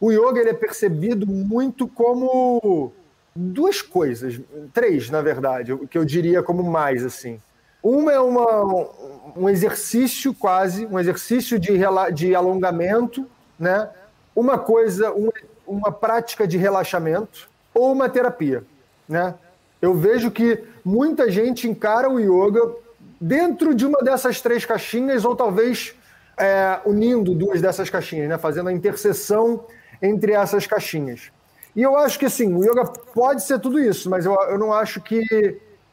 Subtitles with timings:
[0.00, 2.90] o yoga ele é percebido muito como
[3.36, 4.40] duas coisas,
[4.72, 7.38] três na verdade, que eu diria como mais assim.
[7.82, 8.88] Uma é uma,
[9.36, 11.72] um exercício quase, um exercício de,
[12.14, 13.26] de alongamento,
[13.58, 13.88] né?
[14.34, 15.32] Uma coisa, uma,
[15.66, 18.64] uma prática de relaxamento ou uma terapia,
[19.08, 19.34] né?
[19.80, 22.74] Eu vejo que muita gente encara o yoga
[23.18, 25.94] dentro de uma dessas três caixinhas ou talvez
[26.38, 28.38] é, unindo duas dessas caixinhas, né?
[28.38, 29.64] Fazendo a interseção
[30.02, 31.30] entre essas caixinhas.
[31.74, 34.72] E eu acho que assim, o yoga pode ser tudo isso, mas eu, eu não
[34.72, 35.24] acho que,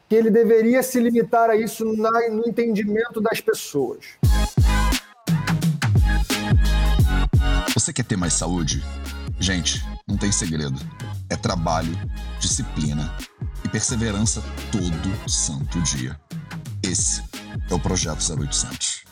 [0.08, 4.04] que ele deveria se limitar a isso na, no entendimento das pessoas.
[7.74, 8.84] Você quer ter mais saúde?
[9.38, 10.78] Gente, não tem segredo.
[11.30, 11.96] É trabalho,
[12.40, 13.14] disciplina
[13.64, 16.18] e perseverança todo santo dia.
[16.82, 17.22] Esse
[17.70, 19.04] é o Projeto 0800.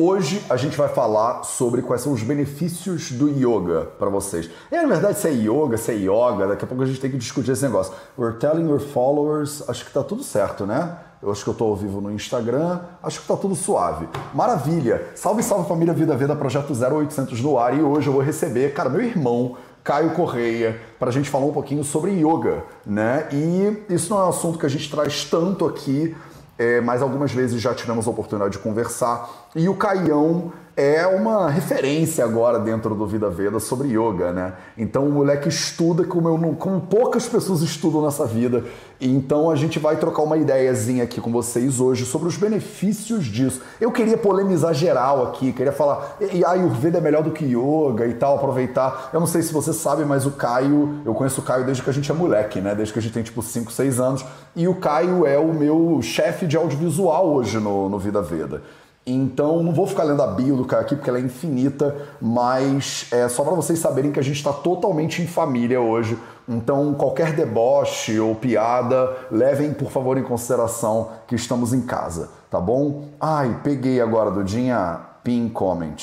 [0.00, 4.48] Hoje a gente vai falar sobre quais são os benefícios do yoga para vocês.
[4.70, 7.10] E na verdade, se é yoga, se é yoga, daqui a pouco a gente tem
[7.10, 7.92] que discutir esse negócio.
[8.16, 10.96] We're telling your followers, acho que tá tudo certo, né?
[11.20, 14.08] Eu acho que eu tô ao vivo no Instagram, acho que tá tudo suave.
[14.32, 15.04] Maravilha!
[15.16, 18.88] Salve, salve família Vida Vida Projeto 0800 no ar e hoje eu vou receber, cara,
[18.88, 23.26] meu irmão, Caio Correia, para a gente falar um pouquinho sobre yoga, né?
[23.32, 26.14] E isso não é um assunto que a gente traz tanto aqui,
[26.58, 29.48] é, mas algumas vezes já tivemos a oportunidade de conversar.
[29.54, 34.52] E o Caião é uma referência agora dentro do Vida Veda sobre yoga, né?
[34.76, 38.62] Então o moleque estuda como, eu não, como poucas pessoas estudam nessa vida.
[39.00, 43.60] Então a gente vai trocar uma ideiazinha aqui com vocês hoje sobre os benefícios disso.
[43.80, 48.14] Eu queria polemizar geral aqui, queria falar, e Ayurveda é melhor do que yoga e
[48.14, 49.10] tal, aproveitar.
[49.12, 51.90] Eu não sei se você sabe, mas o Caio, eu conheço o Caio desde que
[51.90, 52.76] a gente é moleque, né?
[52.76, 54.24] Desde que a gente tem tipo 5, 6 anos.
[54.54, 58.62] E o Caio é o meu chefe de audiovisual hoje no, no Vida Veda.
[59.10, 63.06] Então, não vou ficar lendo a bio do cara aqui porque ela é infinita, mas
[63.10, 66.18] é só para vocês saberem que a gente está totalmente em família hoje.
[66.46, 72.60] Então, qualquer deboche ou piada, levem por favor em consideração que estamos em casa, tá
[72.60, 73.04] bom?
[73.18, 75.96] Ai, peguei agora, Dudinha, pin comment.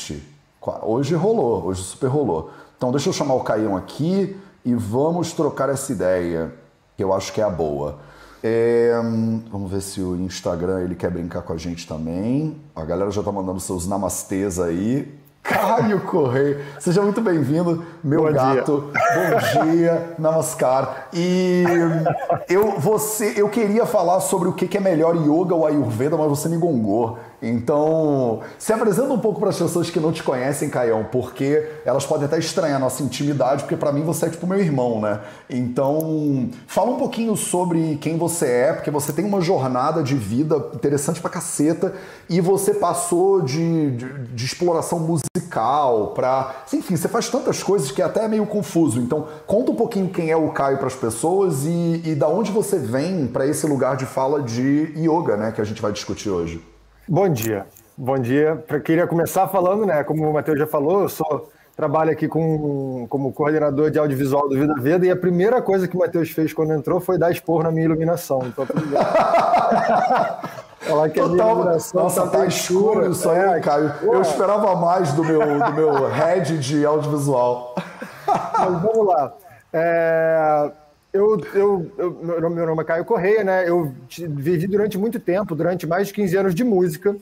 [0.82, 2.50] Hoje rolou, hoje super rolou.
[2.76, 6.52] Então, deixa eu chamar o Caião aqui e vamos trocar essa ideia,
[6.98, 8.00] que eu acho que é a boa.
[8.44, 8.92] É,
[9.52, 12.58] vamos ver se o Instagram ele quer brincar com a gente também.
[12.76, 15.12] A galera já tá mandando seus namastês aí.
[15.46, 18.92] Caio Correia, seja muito bem-vindo, meu Bom gato.
[18.92, 19.62] Dia.
[19.62, 21.10] Bom dia, namaskar.
[21.14, 21.64] E
[22.50, 26.50] eu, você, eu queria falar sobre o que é melhor yoga ou ayurveda, mas você
[26.50, 27.20] me gongou.
[27.48, 32.04] Então, se apresenta um pouco para as pessoas que não te conhecem, Caião, porque elas
[32.04, 35.20] podem até estranhar a nossa intimidade, porque para mim você é tipo meu irmão, né?
[35.48, 40.56] Então, fala um pouquinho sobre quem você é, porque você tem uma jornada de vida
[40.74, 41.94] interessante pra caceta
[42.28, 46.64] e você passou de, de, de exploração musical para.
[46.74, 49.00] Enfim, você faz tantas coisas que é até meio confuso.
[49.00, 52.52] Então, conta um pouquinho quem é o Caio para as pessoas e, e da onde
[52.52, 56.32] você vem para esse lugar de fala de yoga, né, que a gente vai discutir
[56.32, 56.75] hoje.
[57.08, 57.68] Bom dia.
[57.96, 58.64] Bom dia.
[58.84, 60.04] Queria começar falando, né?
[60.04, 64.56] Como o Matheus já falou, eu sou trabalho aqui com, como coordenador de audiovisual do
[64.56, 67.64] Vida Veda e a primeira coisa que o Matheus fez quando entrou foi dar expor
[67.64, 68.40] na minha iluminação.
[68.48, 68.66] Então,
[70.80, 73.94] Falar que Total, a minha iluminação nossa, tá, tá escuro isso aí, é, Caio.
[74.02, 77.76] Eu esperava mais do meu, do meu head de audiovisual.
[78.26, 79.32] Mas vamos lá.
[79.72, 80.72] É,
[81.16, 83.68] eu, eu, eu, meu nome é Caio Correia, né?
[83.68, 83.94] Eu
[84.30, 87.16] vivi durante muito tempo, durante mais de 15 anos de música.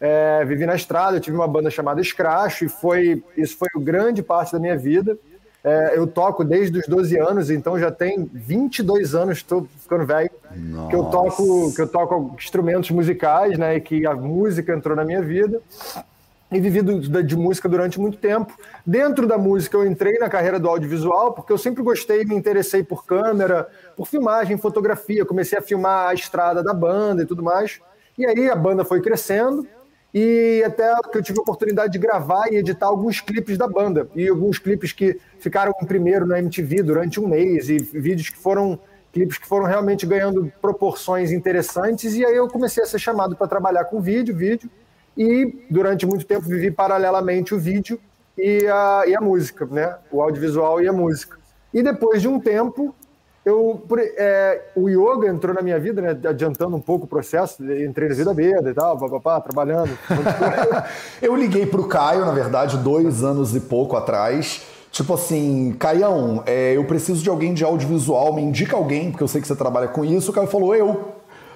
[0.00, 4.22] É, vivi na estrada, eu tive uma banda chamada Scratch e foi, isso foi grande
[4.22, 5.18] parte da minha vida.
[5.62, 10.30] É, eu toco desde os 12 anos, então já tem 22 anos, estou ficando velho,
[10.88, 13.76] que eu toco que eu toco instrumentos musicais, né?
[13.76, 15.60] E que a música entrou na minha vida
[16.52, 18.56] e vivi do, de música durante muito tempo.
[18.84, 22.82] Dentro da música, eu entrei na carreira do audiovisual, porque eu sempre gostei, me interessei
[22.82, 25.24] por câmera, por filmagem, fotografia.
[25.24, 27.80] Comecei a filmar a estrada da banda e tudo mais.
[28.18, 29.66] E aí a banda foi crescendo,
[30.12, 34.08] e até que eu tive a oportunidade de gravar e editar alguns clipes da banda.
[34.16, 38.38] E alguns clipes que ficaram em primeiro na MTV durante um mês, e vídeos que
[38.38, 38.78] foram.
[39.12, 43.48] Clipes que foram realmente ganhando proporções interessantes, e aí eu comecei a ser chamado para
[43.48, 44.70] trabalhar com vídeo, vídeo,
[45.16, 47.98] e durante muito tempo vivi paralelamente o vídeo
[48.36, 49.96] e a, e a música, né?
[50.10, 51.38] O audiovisual e a música.
[51.72, 52.94] E depois de um tempo,
[53.44, 53.82] eu,
[54.16, 58.14] é, o yoga entrou na minha vida, né, adiantando um pouco o processo, entrei na
[58.14, 59.90] vida veda e tal, papapá, trabalhando.
[61.22, 64.62] eu liguei para o Caio, na verdade, dois anos e pouco atrás.
[64.90, 69.28] Tipo assim, Caião, é, eu preciso de alguém de audiovisual, me indica alguém, porque eu
[69.28, 70.30] sei que você trabalha com isso.
[70.30, 71.09] O Caio falou, eu.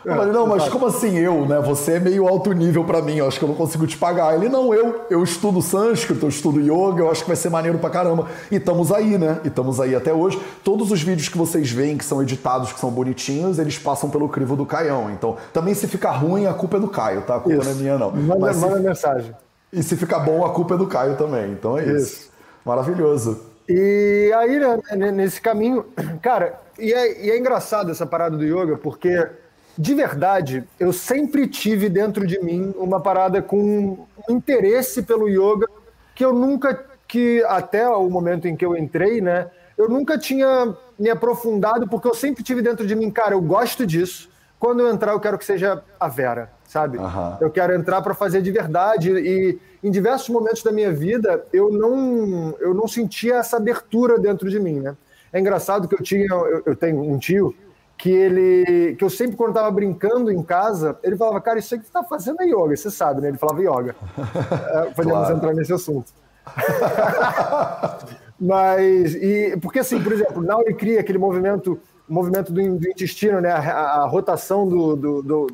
[0.04, 1.60] Eu falei, não, mas como assim eu, né?
[1.60, 4.34] Você é meio alto nível para mim, eu acho que eu não consigo te pagar.
[4.34, 7.78] Ele, não, eu, eu estudo sânscrito, eu estudo yoga, eu acho que vai ser maneiro
[7.78, 8.26] pra caramba.
[8.50, 9.40] E estamos aí, né?
[9.44, 10.38] E estamos aí até hoje.
[10.62, 14.28] Todos os vídeos que vocês veem, que são editados, que são bonitinhos, eles passam pelo
[14.28, 15.10] crivo do Caião.
[15.10, 17.36] Então, também se ficar ruim, a culpa é do Caio, tá?
[17.36, 17.70] A culpa isso.
[17.70, 18.10] não é minha, não.
[18.10, 18.82] Manda, mas manda se...
[18.82, 19.34] mensagem.
[19.72, 21.50] E se ficar bom, a culpa é do Caio também.
[21.50, 21.96] Então é isso.
[21.96, 22.30] isso.
[22.64, 23.40] Maravilhoso.
[23.68, 25.86] E aí, né, nesse caminho,
[26.20, 29.26] cara, e é, e é engraçado essa parada do yoga, porque
[29.76, 35.66] de verdade, eu sempre tive dentro de mim uma parada com um interesse pelo yoga
[36.14, 40.74] que eu nunca, que até o momento em que eu entrei, né, eu nunca tinha
[40.98, 44.30] me aprofundado, porque eu sempre tive dentro de mim, cara, eu gosto disso.
[44.58, 46.96] Quando eu entrar, eu quero que seja a Vera, sabe?
[46.96, 47.36] Uhum.
[47.40, 49.10] Eu quero entrar para fazer de verdade.
[49.10, 54.48] E em diversos momentos da minha vida, eu não, eu não sentia essa abertura dentro
[54.48, 54.96] de mim, né?
[55.32, 57.54] É engraçado que eu tinha, eu, eu tenho um tio
[57.96, 61.80] que ele, que eu sempre quando estava brincando em casa, ele falava, cara, isso aí
[61.80, 63.28] que você está fazendo é yoga, você sabe, né?
[63.28, 63.94] Ele falava yoga.
[64.88, 65.36] é, podemos claro.
[65.36, 66.12] entrar nesse assunto.
[68.38, 73.50] Mas, e, porque assim, por exemplo, Nauri cria aquele movimento, movimento do, do intestino, né?
[73.50, 75.46] A, a rotação do, do, do,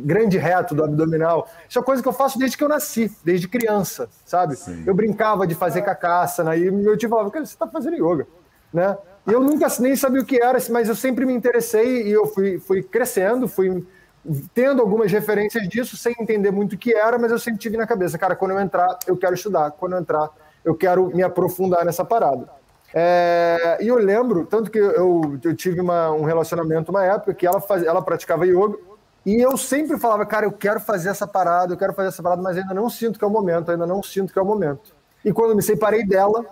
[0.00, 1.48] grande reto do abdominal.
[1.68, 4.56] Isso é coisa que eu faço desde que eu nasci, desde criança, sabe?
[4.56, 4.82] Sim.
[4.86, 6.58] Eu brincava de fazer cacaça, né?
[6.58, 8.26] E meu tio falava, cara, você está fazendo yoga,
[8.72, 8.96] né?
[9.26, 12.26] E eu nunca nem sabia o que era, mas eu sempre me interessei e eu
[12.26, 13.84] fui, fui crescendo, fui
[14.54, 17.86] tendo algumas referências disso, sem entender muito o que era, mas eu sempre tive na
[17.86, 20.30] cabeça, cara, quando eu entrar, eu quero estudar, quando eu entrar,
[20.64, 22.48] eu quero me aprofundar nessa parada.
[22.94, 27.46] É, e eu lembro, tanto que eu, eu tive uma, um relacionamento uma época que
[27.46, 28.78] ela, faz, ela praticava yoga,
[29.24, 32.40] e eu sempre falava, cara, eu quero fazer essa parada, eu quero fazer essa parada,
[32.40, 34.94] mas ainda não sinto que é o momento, ainda não sinto que é o momento.
[35.24, 36.44] E quando eu me separei dela,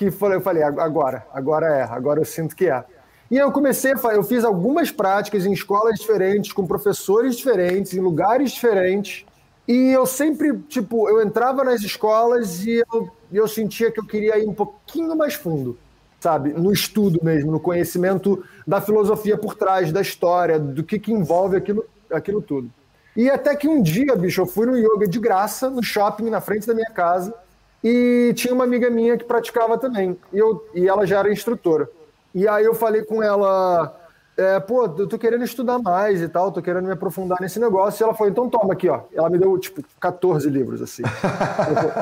[0.00, 2.82] que eu falei, agora, agora é, agora eu sinto que é.
[3.30, 8.52] E eu comecei, eu fiz algumas práticas em escolas diferentes, com professores diferentes, em lugares
[8.52, 9.26] diferentes,
[9.68, 14.38] e eu sempre, tipo, eu entrava nas escolas e eu, eu sentia que eu queria
[14.38, 15.78] ir um pouquinho mais fundo,
[16.18, 16.54] sabe?
[16.54, 21.56] No estudo mesmo, no conhecimento da filosofia por trás, da história, do que, que envolve
[21.58, 22.70] aquilo, aquilo tudo.
[23.14, 26.40] E até que um dia, bicho, eu fui no yoga de graça, no shopping, na
[26.40, 27.34] frente da minha casa,
[27.82, 31.88] e tinha uma amiga minha que praticava também, e, eu, e ela já era instrutora.
[32.34, 33.96] E aí eu falei com ela,
[34.36, 38.02] é, pô, eu tô querendo estudar mais e tal, tô querendo me aprofundar nesse negócio.
[38.02, 39.00] E ela falou, então toma aqui, ó.
[39.12, 41.02] Ela me deu, tipo, 14 livros, assim.
[41.02, 41.92] falei,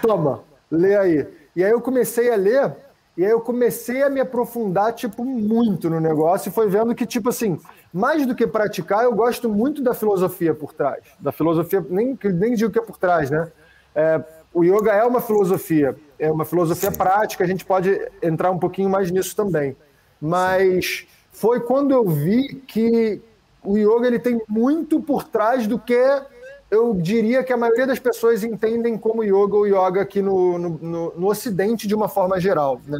[0.00, 1.26] toma, lê aí.
[1.56, 2.72] E aí eu comecei a ler,
[3.16, 7.06] e aí eu comecei a me aprofundar, tipo, muito no negócio, e foi vendo que,
[7.06, 7.58] tipo assim,
[7.92, 11.02] mais do que praticar, eu gosto muito da filosofia por trás.
[11.18, 13.50] Da filosofia, nem, nem digo que é por trás, né?
[13.94, 16.98] É, o yoga é uma filosofia, é uma filosofia Sim.
[16.98, 19.76] prática, a gente pode entrar um pouquinho mais nisso também.
[20.20, 23.20] Mas foi quando eu vi que
[23.62, 26.22] o yoga ele tem muito por trás do que
[26.70, 30.68] eu diria que a maioria das pessoas entendem como yoga ou yoga aqui no, no,
[30.70, 32.80] no, no Ocidente de uma forma geral.
[32.86, 32.98] Né?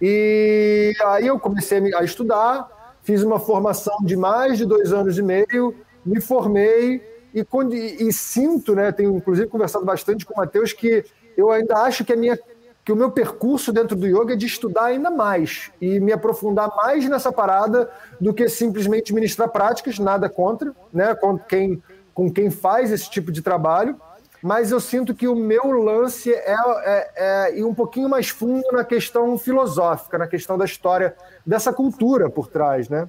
[0.00, 5.22] E aí eu comecei a estudar, fiz uma formação de mais de dois anos e
[5.22, 5.74] meio,
[6.04, 7.02] me formei
[7.38, 11.04] e, e, e sinto, né, tenho inclusive conversado bastante com o Matheus, que
[11.36, 12.38] eu ainda acho que a minha
[12.84, 16.74] que o meu percurso dentro do yoga é de estudar ainda mais e me aprofundar
[16.74, 21.82] mais nessa parada do que simplesmente ministrar práticas, nada contra, né, com quem,
[22.14, 24.00] com quem faz esse tipo de trabalho,
[24.42, 28.64] mas eu sinto que o meu lance é, é, é ir um pouquinho mais fundo
[28.72, 31.14] na questão filosófica, na questão da história
[31.44, 33.06] dessa cultura por trás, né?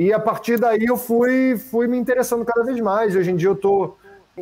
[0.00, 3.14] E a partir daí eu fui, fui me interessando cada vez mais.
[3.14, 3.98] Hoje em dia eu estou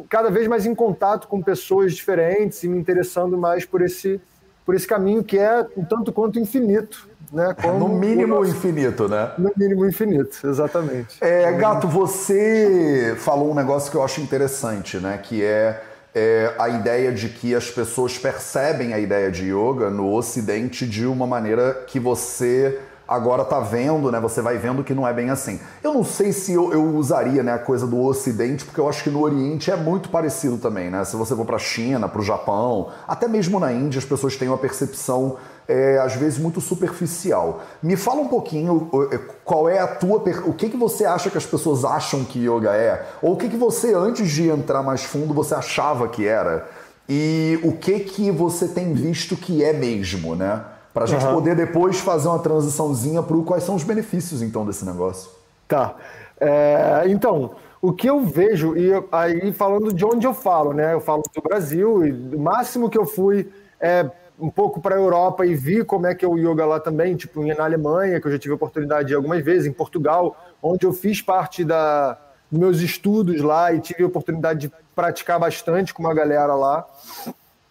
[0.09, 4.21] cada vez mais em contato com pessoas diferentes e me interessando mais por esse,
[4.65, 7.09] por esse caminho que é um tanto quanto infinito.
[7.33, 7.57] Né?
[7.61, 8.53] Como no mínimo nosso...
[8.53, 9.33] infinito, né?
[9.37, 11.19] No mínimo infinito, exatamente.
[11.21, 15.19] É, Gato, você falou um negócio que eu acho interessante, né?
[15.21, 15.83] Que é,
[16.15, 21.05] é a ideia de que as pessoas percebem a ideia de yoga no Ocidente de
[21.05, 24.21] uma maneira que você agora tá vendo, né?
[24.21, 25.59] Você vai vendo que não é bem assim.
[25.83, 29.03] Eu não sei se eu, eu, usaria né, a coisa do Ocidente, porque eu acho
[29.03, 31.03] que no Oriente é muito parecido também, né?
[31.05, 34.49] Se você for para China, para o Japão, até mesmo na Índia, as pessoas têm
[34.49, 35.37] uma percepção
[35.67, 37.63] é, às vezes muito superficial.
[37.83, 41.39] Me fala um pouquinho é, qual é a tua, o que que você acha que
[41.39, 45.05] as pessoas acham que yoga é, ou o que que você antes de entrar mais
[45.05, 46.69] fundo você achava que era
[47.09, 50.63] e o que que você tem visto que é mesmo, né?
[50.93, 51.35] Para a gente uhum.
[51.35, 55.31] poder depois fazer uma transiçãozinha para quais são os benefícios então desse negócio.
[55.67, 55.95] Tá.
[56.41, 60.95] É, então, o que eu vejo, e aí falando de onde eu falo, né?
[60.95, 64.09] Eu falo do Brasil, e o máximo que eu fui é
[64.41, 67.17] um pouco para a Europa e vi como é que é o yoga lá também,
[67.17, 70.37] tipo na Alemanha, que eu já tive a oportunidade de ir algumas vezes, em Portugal,
[70.63, 72.17] onde eu fiz parte da,
[72.51, 76.87] meus estudos lá e tive a oportunidade de praticar bastante com uma galera lá.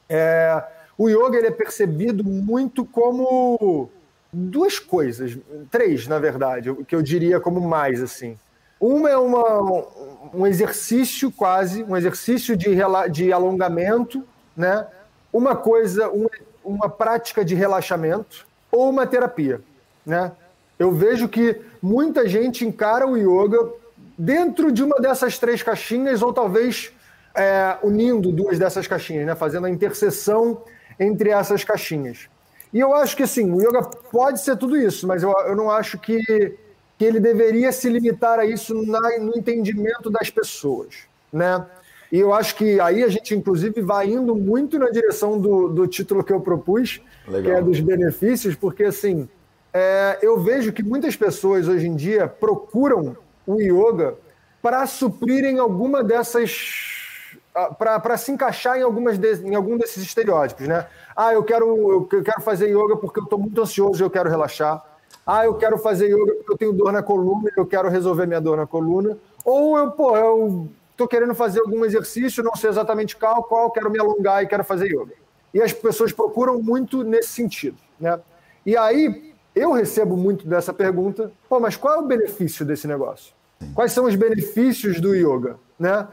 [0.09, 0.63] É,
[0.97, 3.89] o yoga ele é percebido muito como
[4.33, 5.37] duas coisas,
[5.69, 8.37] três na verdade, que eu diria como mais assim.
[8.79, 9.85] Uma é uma,
[10.33, 12.69] um exercício quase, um exercício de,
[13.11, 14.23] de alongamento,
[14.55, 14.85] né?
[15.33, 16.29] Uma coisa, uma,
[16.63, 19.61] uma prática de relaxamento ou uma terapia,
[20.05, 20.31] né?
[20.77, 23.71] Eu vejo que muita gente encara o yoga
[24.17, 26.91] dentro de uma dessas três caixinhas ou talvez
[27.35, 29.35] é, unindo duas dessas caixinhas, né?
[29.35, 30.61] Fazendo a interseção
[30.99, 32.27] entre essas caixinhas.
[32.73, 35.71] E eu acho que assim, o yoga pode ser tudo isso, mas eu, eu não
[35.71, 36.21] acho que,
[36.97, 40.95] que ele deveria se limitar a isso na, no entendimento das pessoas,
[41.31, 41.65] né?
[42.11, 45.87] E eu acho que aí a gente, inclusive, vai indo muito na direção do, do
[45.87, 47.43] título que eu propus, Legal.
[47.43, 49.27] que é dos benefícios, porque assim,
[49.73, 54.15] é, eu vejo que muitas pessoas hoje em dia procuram o yoga
[54.61, 56.96] para suprirem alguma dessas
[57.77, 60.87] para se encaixar em, algumas de, em algum desses estereótipos, né?
[61.15, 64.29] Ah, eu quero, eu quero fazer yoga porque eu estou muito ansioso e eu quero
[64.29, 64.83] relaxar.
[65.25, 68.25] Ah, eu quero fazer yoga porque eu tenho dor na coluna e eu quero resolver
[68.25, 69.17] minha dor na coluna.
[69.43, 73.89] Ou eu, pô, eu estou querendo fazer algum exercício, não sei exatamente qual, qual, quero
[73.89, 75.13] me alongar e quero fazer yoga.
[75.53, 78.19] E as pessoas procuram muito nesse sentido, né?
[78.65, 83.33] E aí, eu recebo muito dessa pergunta, pô, mas qual é o benefício desse negócio?
[83.73, 86.07] Quais são os benefícios do yoga, né?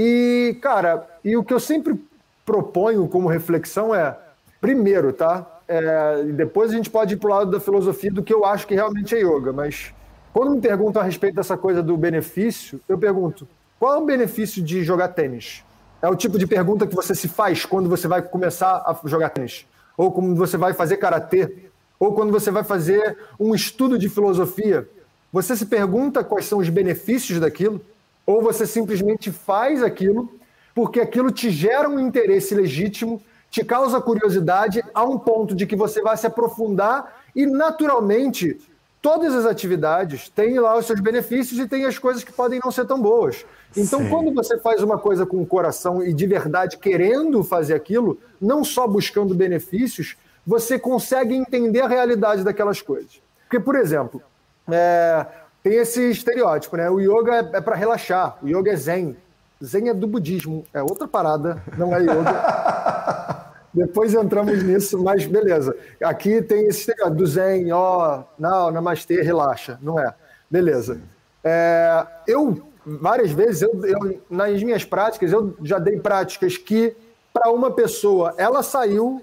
[0.00, 2.00] E, cara, e o que eu sempre
[2.46, 4.16] proponho como reflexão é,
[4.60, 5.44] primeiro, tá?
[5.66, 8.64] É, depois a gente pode ir para o lado da filosofia do que eu acho
[8.64, 9.92] que realmente é yoga, mas
[10.32, 14.62] quando me perguntam a respeito dessa coisa do benefício, eu pergunto: qual é o benefício
[14.62, 15.64] de jogar tênis?
[16.00, 19.30] É o tipo de pergunta que você se faz quando você vai começar a jogar
[19.30, 24.08] tênis, ou quando você vai fazer karatê, ou quando você vai fazer um estudo de
[24.08, 24.88] filosofia.
[25.32, 27.80] Você se pergunta quais são os benefícios daquilo?
[28.28, 30.28] Ou você simplesmente faz aquilo
[30.74, 35.74] porque aquilo te gera um interesse legítimo, te causa curiosidade a um ponto de que
[35.74, 38.60] você vai se aprofundar e naturalmente
[39.00, 42.70] todas as atividades têm lá os seus benefícios e têm as coisas que podem não
[42.70, 43.46] ser tão boas.
[43.74, 44.10] Então, Sim.
[44.10, 48.62] quando você faz uma coisa com o coração e de verdade querendo fazer aquilo, não
[48.62, 53.22] só buscando benefícios, você consegue entender a realidade daquelas coisas.
[53.48, 54.22] Porque, por exemplo,
[54.70, 55.26] é,
[55.62, 56.88] tem esse estereótipo, né?
[56.90, 59.16] O yoga é, é para relaxar, o yoga é zen.
[59.62, 63.48] Zen é do budismo, é outra parada, não é yoga.
[63.74, 65.76] Depois entramos nisso, mas beleza.
[66.02, 70.14] Aqui tem esse estereótipo do zen, ó, não, namastê, relaxa, não é.
[70.50, 71.00] Beleza.
[71.44, 76.96] É, eu, várias vezes, eu, eu, nas minhas práticas, eu já dei práticas que,
[77.32, 79.22] para uma pessoa, ela saiu,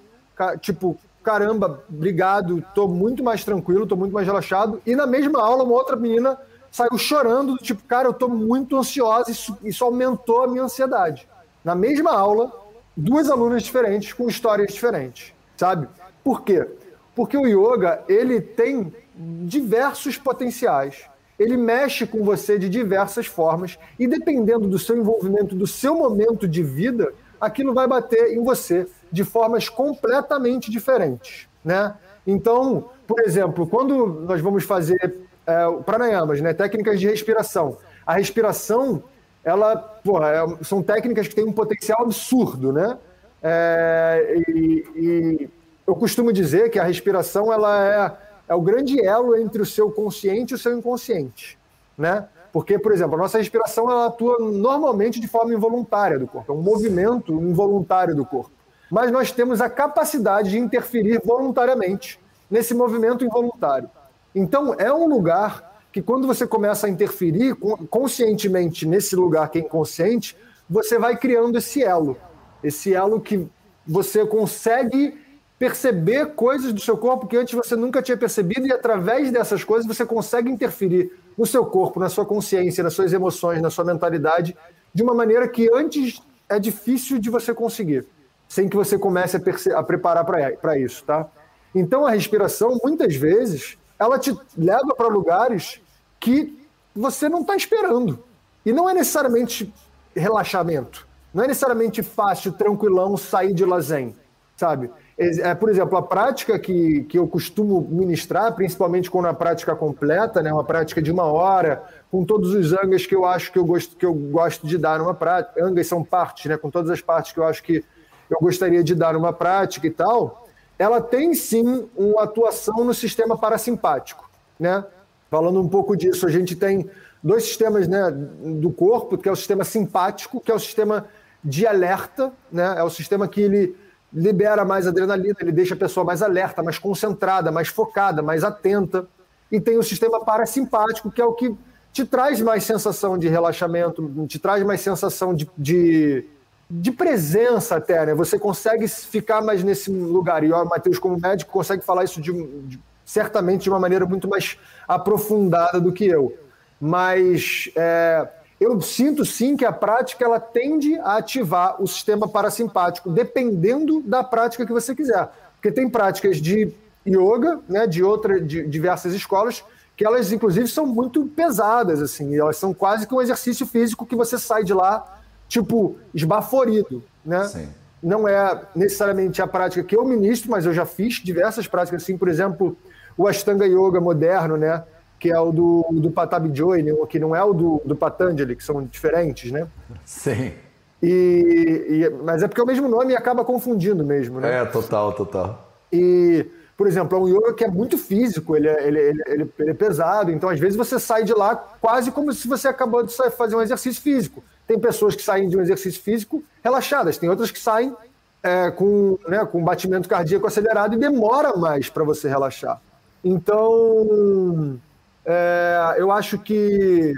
[0.62, 4.80] tipo, caramba, obrigado, tô muito mais tranquilo, tô muito mais relaxado.
[4.86, 6.38] E na mesma aula, uma outra menina
[6.72, 11.28] saiu chorando, tipo, cara, eu tô muito ansiosa, isso, isso aumentou a minha ansiedade.
[11.64, 12.52] Na mesma aula,
[12.96, 15.88] duas alunas diferentes com histórias diferentes, sabe?
[16.24, 16.68] Por quê?
[17.16, 21.06] Porque o yoga, ele tem diversos potenciais.
[21.40, 26.48] Ele mexe com você de diversas formas e dependendo do seu envolvimento, do seu momento
[26.48, 31.96] de vida, aquilo vai bater em você de formas completamente diferentes, né?
[32.26, 39.04] Então, por exemplo, quando nós vamos fazer é, pranayamas, né, técnicas de respiração, a respiração,
[39.44, 42.98] ela, porra, é, são técnicas que têm um potencial absurdo, né?
[43.44, 45.50] É, e, e,
[45.86, 49.92] eu costumo dizer que a respiração ela é, é o grande elo entre o seu
[49.92, 51.58] consciente e o seu inconsciente,
[51.96, 52.28] né?
[52.52, 56.56] Porque, por exemplo, a nossa respiração ela atua normalmente de forma involuntária do corpo, é
[56.56, 58.55] um movimento involuntário do corpo.
[58.90, 63.90] Mas nós temos a capacidade de interferir voluntariamente nesse movimento involuntário.
[64.34, 67.56] Então, é um lugar que, quando você começa a interferir
[67.90, 70.38] conscientemente nesse lugar que é inconsciente,
[70.70, 72.18] você vai criando esse elo.
[72.64, 73.48] Esse elo que
[73.88, 75.18] você consegue
[75.58, 79.88] perceber coisas do seu corpo que antes você nunca tinha percebido, e através dessas coisas
[79.88, 84.56] você consegue interferir no seu corpo, na sua consciência, nas suas emoções, na sua mentalidade,
[84.94, 88.06] de uma maneira que antes é difícil de você conseguir,
[88.48, 91.28] sem que você comece a, a preparar para isso, tá?
[91.74, 95.82] Então a respiração, muitas vezes, ela te leva para lugares
[96.20, 96.58] que
[96.96, 98.24] você não está esperando.
[98.66, 99.74] E não é necessariamente
[100.16, 101.06] relaxamento.
[101.34, 104.16] Não é necessariamente fácil, tranquilão, sair de lazen,
[104.56, 104.90] sabe?
[105.18, 110.42] É, por exemplo, a prática que, que eu costumo ministrar, principalmente quando a prática completa,
[110.42, 113.66] né, uma prática de uma hora, com todos os angas que eu acho que eu
[113.66, 115.64] gosto, que eu gosto de dar numa prática.
[115.64, 117.84] Angas são partes, né, com todas as partes que eu acho que
[118.30, 120.48] eu gostaria de dar numa prática e tal.
[120.78, 124.30] Ela tem sim uma atuação no sistema parasimpático.
[124.60, 124.84] Né?
[125.30, 126.90] Falando um pouco disso, a gente tem
[127.24, 131.08] dois sistemas né, do corpo, que é o sistema simpático, que é o sistema
[131.44, 132.76] de alerta, né?
[132.78, 133.76] É o sistema que ele
[134.12, 139.08] libera mais adrenalina, ele deixa a pessoa mais alerta, mais concentrada, mais focada, mais atenta.
[139.52, 141.56] E tem o sistema parasimpático, que é o que
[141.92, 146.26] te traz mais sensação de relaxamento, te traz mais sensação de, de,
[146.70, 148.14] de presença até, né?
[148.16, 150.44] Você consegue ficar mais nesse lugar.
[150.44, 152.32] E o Matheus, como médico, consegue falar isso de,
[152.64, 154.58] de, certamente de uma maneira muito mais
[154.88, 156.36] aprofundada do que eu.
[156.82, 158.28] Mas é,
[158.60, 164.24] eu sinto sim que a prática ela tende a ativar o sistema parasimpático, dependendo da
[164.24, 165.30] prática que você quiser.
[165.56, 166.74] Porque tem práticas de
[167.08, 169.64] yoga, né, de outras, de diversas escolas,
[169.96, 174.16] que elas inclusive são muito pesadas, assim, elas são quase que um exercício físico que
[174.16, 175.15] você sai de lá,
[175.48, 177.44] tipo, esbaforido, né?
[177.46, 177.70] Sim.
[178.02, 182.18] Não é necessariamente a prática que eu ministro, mas eu já fiz diversas práticas, assim,
[182.18, 182.78] por exemplo,
[183.18, 184.84] o Ashtanga Yoga moderno, né?
[185.20, 188.56] Que é o do, do Patabi Joy, né, que não é o do, do Patanjali,
[188.56, 189.68] que são diferentes, né?
[190.04, 190.54] Sim.
[191.02, 194.62] E, e, mas é porque o mesmo nome acaba confundindo mesmo, né?
[194.62, 195.72] É, total, total.
[195.92, 196.46] E
[196.78, 199.70] por exemplo, é um yoga que é muito físico, ele é, ele, ele, ele, ele
[199.72, 203.14] é pesado, então às vezes você sai de lá quase como se você acabou de
[203.32, 204.44] fazer um exercício físico.
[204.68, 207.96] Tem pessoas que saem de um exercício físico relaxadas, tem outras que saem
[208.42, 212.80] é, com, né, com batimento cardíaco acelerado e demora mais para você relaxar.
[213.24, 214.80] Então,
[215.26, 217.14] é, eu acho que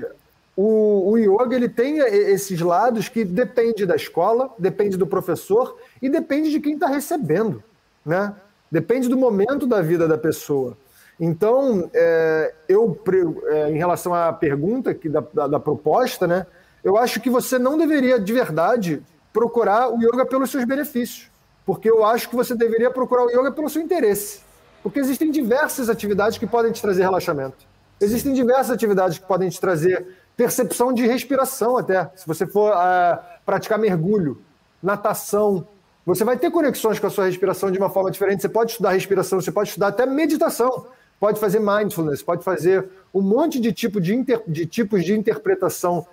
[0.56, 6.10] o, o yoga ele tem esses lados que depende da escola, depende do professor e
[6.10, 7.62] depende de quem está recebendo,
[8.06, 8.34] né?
[8.72, 10.75] Depende do momento da vida da pessoa.
[11.20, 13.00] Então, é, eu,
[13.48, 16.46] é, em relação à pergunta que, da, da, da, proposta, né,
[16.84, 19.04] eu acho que você não deveria, de verdade,
[19.34, 21.30] procurar o yoga pelos seus benefícios.
[21.66, 24.42] Porque eu acho que você deveria procurar o yoga pelo seu interesse.
[24.82, 27.66] Porque existem diversas atividades que podem te trazer relaxamento.
[28.00, 32.10] Existem diversas atividades que podem te trazer percepção de respiração, até.
[32.16, 34.40] Se você for uh, praticar mergulho,
[34.82, 35.68] natação,
[36.06, 38.42] você vai ter conexões com a sua respiração de uma forma diferente.
[38.42, 40.88] Você pode estudar respiração, você pode estudar até meditação,
[41.20, 46.08] pode fazer mindfulness, pode fazer um monte de, tipo de, inter, de tipos de interpretação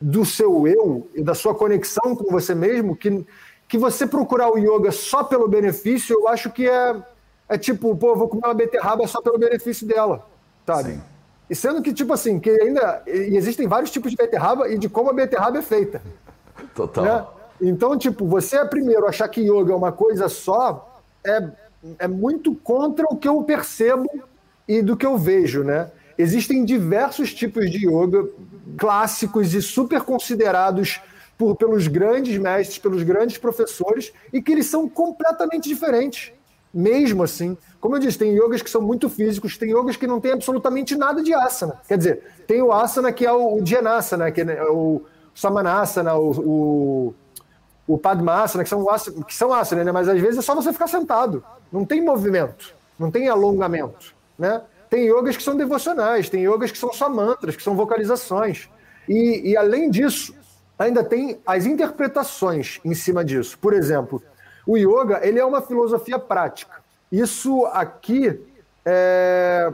[0.00, 3.24] do seu eu e da sua conexão com você mesmo, que,
[3.68, 6.96] que você procurar o yoga só pelo benefício, eu acho que é,
[7.48, 10.26] é tipo, pô, vou comer uma beterraba só pelo benefício dela,
[10.66, 10.94] sabe?
[10.94, 11.02] Sim.
[11.48, 15.10] E sendo que, tipo assim, que ainda existem vários tipos de beterraba e de como
[15.10, 16.02] a beterraba é feita.
[16.74, 17.04] Total.
[17.04, 17.26] Né?
[17.68, 21.48] Então, tipo, você é primeiro achar que yoga é uma coisa só, é,
[21.98, 24.08] é muito contra o que eu percebo
[24.66, 25.90] e do que eu vejo, né?
[26.16, 28.28] Existem diversos tipos de yoga
[28.76, 31.00] clássicos e super considerados
[31.36, 36.32] por, pelos grandes mestres, pelos grandes professores, e que eles são completamente diferentes,
[36.72, 37.56] mesmo assim.
[37.80, 40.96] Como eu disse, tem yogas que são muito físicos, tem yogas que não tem absolutamente
[40.96, 41.80] nada de asana.
[41.88, 45.02] Quer dizer, tem o asana que é o, o Dhyana, que é o
[45.34, 47.14] Samanasana, o, o
[47.86, 48.86] o Padmasana, que são,
[49.26, 49.92] que são asanas, né?
[49.92, 51.44] mas às vezes é só você ficar sentado.
[51.70, 54.14] Não tem movimento, não tem alongamento.
[54.38, 54.62] Né?
[54.92, 58.68] Tem yogas que são devocionais, tem yogas que são só mantras, que são vocalizações.
[59.08, 60.34] E, e além disso,
[60.78, 63.58] ainda tem as interpretações em cima disso.
[63.58, 64.22] Por exemplo,
[64.66, 66.82] o yoga ele é uma filosofia prática.
[67.10, 68.38] Isso aqui,
[68.84, 69.72] é,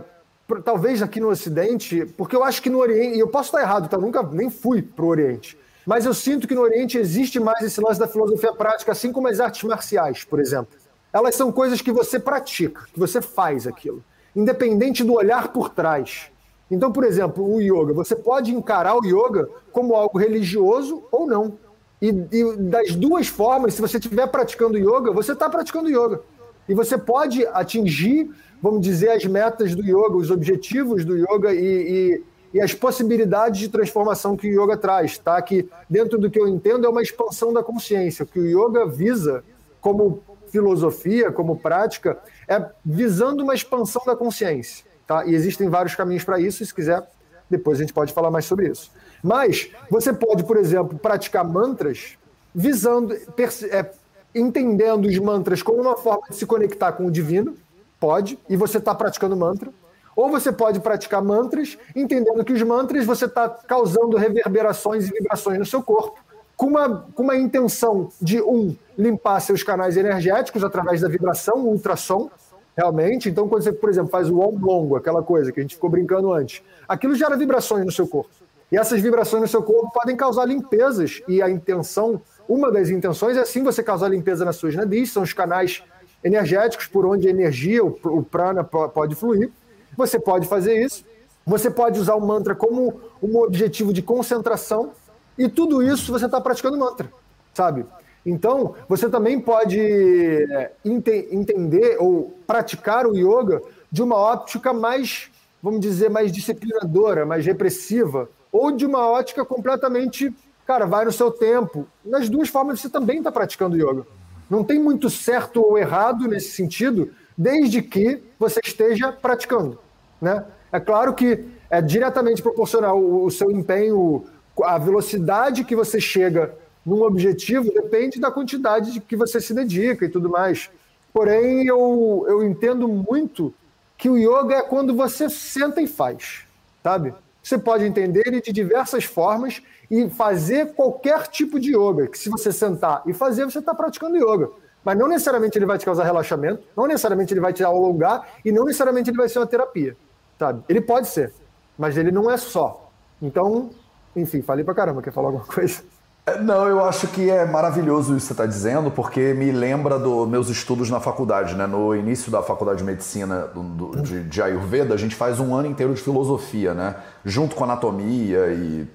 [0.64, 3.88] talvez aqui no Ocidente, porque eu acho que no Oriente, e eu posso estar errado,
[3.88, 3.96] tá?
[3.96, 7.61] eu nunca nem fui para o Oriente, mas eu sinto que no Oriente existe mais
[7.64, 10.78] esse lance da filosofia prática, assim como as artes marciais, por exemplo.
[11.12, 14.04] Elas são coisas que você pratica, que você faz aquilo,
[14.35, 16.31] independente do olhar por trás.
[16.71, 21.59] Então, por exemplo, o yoga, você pode encarar o yoga como algo religioso ou não.
[22.01, 26.21] E, e das duas formas, se você estiver praticando yoga, você está praticando yoga.
[26.69, 28.31] E você pode atingir,
[28.62, 33.61] vamos dizer, as metas do yoga, os objetivos do yoga e, e e as possibilidades
[33.61, 35.41] de transformação que o yoga traz, tá?
[35.43, 38.25] Que dentro do que eu entendo é uma expansão da consciência.
[38.25, 39.45] Que o yoga visa
[39.81, 45.25] como filosofia, como prática, é visando uma expansão da consciência, tá?
[45.27, 47.07] E existem vários caminhos para isso, se quiser,
[47.49, 48.91] depois a gente pode falar mais sobre isso.
[49.23, 52.17] Mas você pode, por exemplo, praticar mantras
[52.55, 53.91] visando, é,
[54.35, 57.57] entendendo os mantras como uma forma de se conectar com o divino,
[57.99, 59.71] pode, e você está praticando mantra.
[60.15, 65.59] Ou você pode praticar mantras, entendendo que os mantras você está causando reverberações e vibrações
[65.59, 66.19] no seu corpo,
[66.59, 72.29] com uma, com uma intenção de, um, limpar seus canais energéticos através da vibração, ultrassom,
[72.77, 73.29] realmente.
[73.29, 76.33] Então, quando você, por exemplo, faz o longo, aquela coisa que a gente ficou brincando
[76.33, 78.31] antes, aquilo gera vibrações no seu corpo.
[78.73, 83.37] E essas vibrações no seu corpo podem causar limpezas, e a intenção, uma das intenções
[83.37, 85.85] é sim você causar limpeza nas suas nadis, são os canais
[86.25, 89.53] energéticos por onde a energia, o prana pode fluir.
[89.97, 91.05] Você pode fazer isso.
[91.47, 94.90] Você pode usar o mantra como um objetivo de concentração
[95.38, 97.11] e tudo isso você está praticando mantra,
[97.55, 97.87] sabe?
[98.27, 105.31] Então, você também pode é, ente entender ou praticar o yoga de uma óptica mais,
[105.62, 110.35] vamos dizer, mais disciplinadora, mais repressiva, ou de uma ótica completamente,
[110.66, 111.87] cara, vai no seu tempo.
[112.05, 114.07] Nas duas formas você também está praticando yoga.
[114.51, 119.79] Não tem muito certo ou errado nesse sentido, desde que você esteja praticando.
[120.20, 120.44] Né?
[120.72, 124.24] É claro que é diretamente proporcional o seu empenho,
[124.64, 130.05] a velocidade que você chega num objetivo depende da quantidade de que você se dedica
[130.05, 130.71] e tudo mais.
[131.12, 133.53] Porém, eu, eu entendo muito
[133.97, 136.44] que o yoga é quando você senta e faz,
[136.83, 137.12] sabe?
[137.42, 142.07] Você pode entender ele de diversas formas e fazer qualquer tipo de yoga.
[142.07, 144.51] Que se você sentar e fazer, você está praticando yoga.
[144.85, 148.53] Mas não necessariamente ele vai te causar relaxamento, não necessariamente ele vai te alongar e
[148.53, 149.97] não necessariamente ele vai ser uma terapia,
[150.38, 150.62] sabe?
[150.68, 151.33] Ele pode ser,
[151.77, 152.90] mas ele não é só.
[153.21, 153.71] Então,
[154.14, 155.83] enfim, falei pra caramba, quer falar alguma coisa?
[156.29, 159.99] É, não, eu acho que é maravilhoso isso que você está dizendo, porque me lembra
[159.99, 161.55] dos meus estudos na faculdade.
[161.55, 161.66] Né?
[161.66, 165.55] No início da faculdade de medicina do, do, de, de, Ayurveda, a gente faz um
[165.55, 166.97] ano inteiro de filosofia, né?
[167.25, 168.87] junto com anatomia e.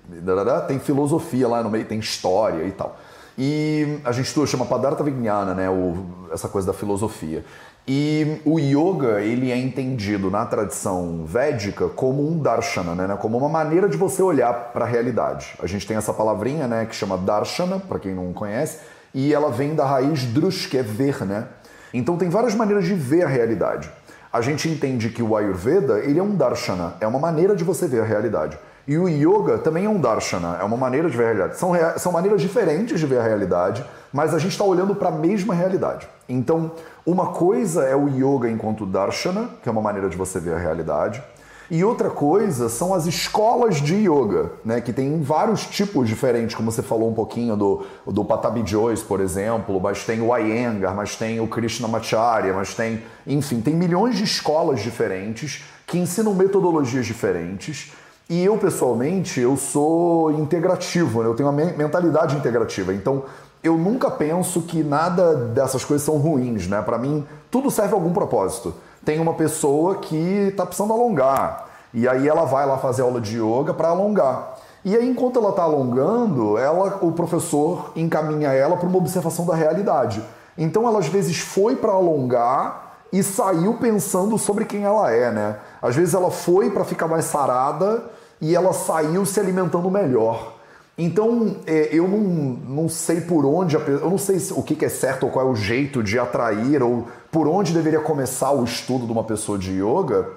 [0.67, 2.99] Tem filosofia lá no meio, tem história e tal.
[3.35, 5.69] E a gente estuda, chama Padartha Vijnana, né?
[5.69, 7.43] O, essa coisa da filosofia.
[7.85, 13.17] E o yoga, ele é entendido na tradição védica como um darshana, né?
[13.17, 15.53] Como uma maneira de você olhar para a realidade.
[15.61, 18.79] A gente tem essa palavrinha, né, que chama darshana, para quem não conhece,
[19.13, 21.45] e ela vem da raiz drush, que é ver, né?
[21.93, 23.91] Então tem várias maneiras de ver a realidade.
[24.31, 27.85] A gente entende que o Ayurveda, ele é um darshana, é uma maneira de você
[27.85, 28.57] ver a realidade.
[28.85, 31.57] E o yoga também é um darshana, é uma maneira de ver a realidade.
[31.57, 35.11] São, são maneiras diferentes de ver a realidade, mas a gente está olhando para a
[35.11, 36.07] mesma realidade.
[36.27, 36.71] Então,
[37.05, 40.57] uma coisa é o yoga enquanto darshana, que é uma maneira de você ver a
[40.57, 41.23] realidade.
[41.71, 46.69] E outra coisa são as escolas de yoga, né, que tem vários tipos diferentes, como
[46.69, 51.15] você falou um pouquinho do, do Patabi Joyce, por exemplo, mas tem o Iyengar, mas
[51.15, 57.93] tem o Krishnamacharya, mas tem, enfim, tem milhões de escolas diferentes que ensinam metodologias diferentes
[58.29, 61.29] e eu, pessoalmente, eu sou integrativo, né?
[61.29, 62.93] eu tenho uma mentalidade integrativa.
[62.93, 63.23] Então,
[63.63, 66.81] eu nunca penso que nada dessas coisas são ruins, né?
[66.81, 68.73] Para mim, tudo serve a algum propósito.
[69.05, 70.15] Tem uma pessoa que
[70.49, 74.55] está precisando alongar, e aí ela vai lá fazer aula de yoga para alongar.
[74.83, 79.55] E aí, enquanto ela está alongando, ela, o professor encaminha ela para uma observação da
[79.55, 80.21] realidade.
[80.57, 85.57] Então, ela às vezes foi para alongar e saiu pensando sobre quem ela é, né?
[85.81, 88.03] Às vezes ela foi para ficar mais sarada
[88.41, 90.53] e ela saiu se alimentando melhor.
[90.97, 95.23] Então, é, eu não, não sei por onde, eu não sei o que é certo
[95.23, 99.11] ou qual é o jeito de atrair ou por onde deveria começar o estudo de
[99.11, 100.29] uma pessoa de yoga,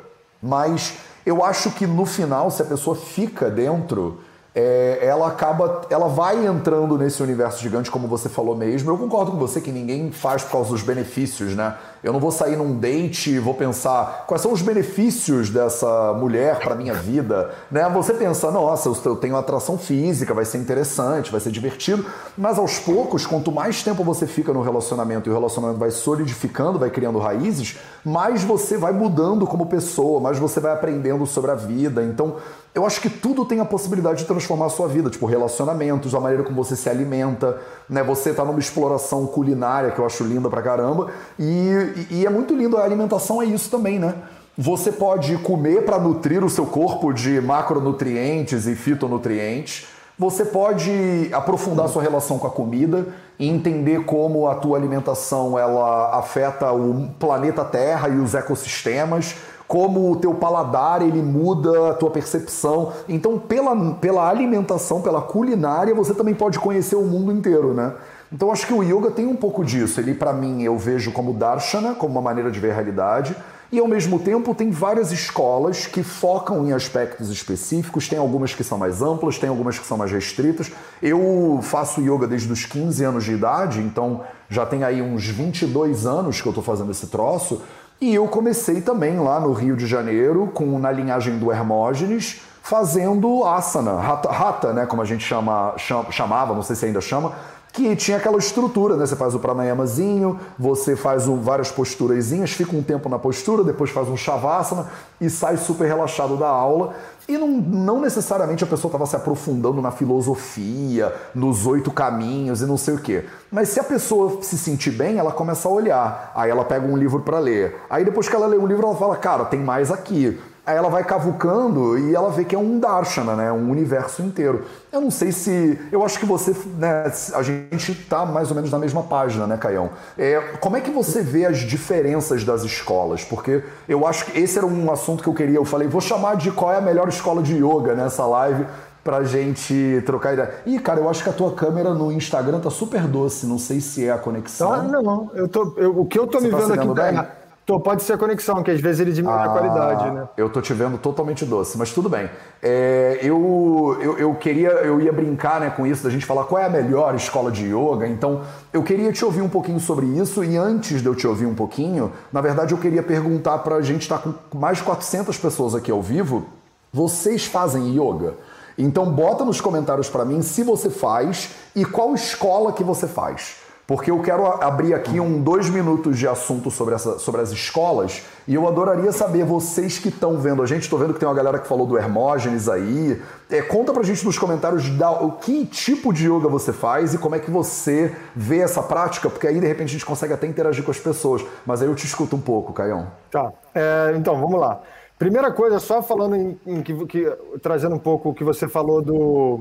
[0.42, 0.94] mas
[1.26, 4.20] eu acho que no final, se a pessoa fica dentro
[4.58, 8.90] é, ela acaba, ela vai entrando nesse universo gigante, como você falou mesmo.
[8.90, 11.76] Eu concordo com você que ninguém faz por causa dos benefícios, né?
[12.02, 16.58] Eu não vou sair num date e vou pensar quais são os benefícios dessa mulher
[16.60, 17.86] para minha vida, né?
[17.90, 22.06] Você pensa, nossa, eu tenho atração física, vai ser interessante, vai ser divertido,
[22.38, 26.78] mas aos poucos, quanto mais tempo você fica no relacionamento e o relacionamento vai solidificando,
[26.78, 31.54] vai criando raízes, mais você vai mudando como pessoa, mais você vai aprendendo sobre a
[31.54, 32.02] vida.
[32.02, 32.36] Então,
[32.76, 36.20] eu acho que tudo tem a possibilidade de transformar a sua vida, tipo relacionamentos, a
[36.20, 37.56] maneira como você se alimenta,
[37.88, 38.02] né?
[38.02, 42.54] Você tá numa exploração culinária que eu acho linda pra caramba, e, e é muito
[42.54, 44.14] lindo, a alimentação é isso também, né?
[44.58, 49.86] Você pode comer para nutrir o seu corpo de macronutrientes e fitonutrientes.
[50.18, 53.06] Você pode aprofundar sua relação com a comida
[53.38, 59.34] e entender como a tua alimentação ela afeta o planeta Terra e os ecossistemas
[59.66, 62.92] como o teu paladar ele muda a tua percepção.
[63.08, 67.94] Então, pela, pela alimentação, pela culinária, você também pode conhecer o mundo inteiro, né?
[68.32, 70.00] Então, acho que o yoga tem um pouco disso.
[70.00, 73.36] Ele, para mim, eu vejo como darshana, como uma maneira de ver a realidade.
[73.70, 78.62] E ao mesmo tempo tem várias escolas que focam em aspectos específicos, tem algumas que
[78.62, 80.70] são mais amplas, tem algumas que são mais restritas.
[81.02, 86.06] Eu faço yoga desde os 15 anos de idade, então já tem aí uns 22
[86.06, 87.60] anos que eu estou fazendo esse troço.
[88.00, 93.44] E eu comecei também lá no Rio de Janeiro, com na linhagem do Hermógenes, fazendo
[93.44, 95.74] asana, rata, rata né, como a gente chama,
[96.10, 97.32] chamava, não sei se ainda chama,
[97.76, 99.04] que tinha aquela estrutura, né?
[99.04, 103.90] Você faz o pranayamazinho, você faz o, várias posturazinhas, fica um tempo na postura, depois
[103.90, 104.86] faz um shavasana
[105.20, 106.94] e sai super relaxado da aula.
[107.28, 112.66] E não, não necessariamente a pessoa estava se aprofundando na filosofia, nos oito caminhos e
[112.66, 113.24] não sei o quê.
[113.52, 116.32] Mas se a pessoa se sentir bem, ela começa a olhar.
[116.34, 117.76] Aí ela pega um livro para ler.
[117.90, 120.40] Aí depois que ela lê um livro, ela fala: Cara, tem mais aqui.
[120.66, 123.52] Aí ela vai cavucando e ela vê que é um darshana, né?
[123.52, 124.64] Um universo inteiro.
[124.90, 125.78] Eu não sei se.
[125.92, 126.56] Eu acho que você.
[126.76, 129.90] Né, a gente tá mais ou menos na mesma página, né, Caião?
[130.18, 133.22] É, como é que você vê as diferenças das escolas?
[133.22, 135.56] Porque eu acho que esse era um assunto que eu queria.
[135.56, 138.66] Eu falei, vou chamar de qual é a melhor escola de yoga nessa live
[139.04, 140.52] pra gente trocar ideia.
[140.66, 143.46] Ih, cara, eu acho que a tua câmera no Instagram tá super doce.
[143.46, 144.72] Não sei se é a conexão.
[144.72, 146.86] Ah, não, eu tô, eu, o que eu tô você me tá vendo aqui.
[146.88, 147.14] Bem?
[147.14, 150.28] Tá Tô, pode ser a conexão, que às vezes ele diminui ah, a qualidade, né?
[150.36, 152.30] Eu tô te vendo totalmente doce, mas tudo bem.
[152.62, 156.62] É, eu, eu, eu, queria, eu ia brincar né, com isso, da gente falar qual
[156.62, 158.06] é a melhor escola de yoga.
[158.06, 160.44] Então, eu queria te ouvir um pouquinho sobre isso.
[160.44, 163.82] E antes de eu te ouvir um pouquinho, na verdade, eu queria perguntar para a
[163.82, 166.46] gente estar tá com mais de 400 pessoas aqui ao vivo.
[166.92, 168.34] Vocês fazem yoga?
[168.78, 173.65] Então, bota nos comentários para mim se você faz e qual escola que você faz
[173.86, 178.22] porque eu quero abrir aqui um dois minutos de assunto sobre, essa, sobre as escolas
[178.48, 181.34] e eu adoraria saber, vocês que estão vendo a gente, estou vendo que tem uma
[181.34, 185.64] galera que falou do Hermógenes aí, é, conta pra gente nos comentários da, o que
[185.66, 189.60] tipo de yoga você faz e como é que você vê essa prática, porque aí
[189.60, 192.34] de repente a gente consegue até interagir com as pessoas, mas aí eu te escuto
[192.34, 193.06] um pouco, Caião.
[193.30, 194.80] Tá, é, então vamos lá.
[195.18, 199.00] Primeira coisa, só falando em, em que, que, trazendo um pouco o que você falou
[199.00, 199.60] do,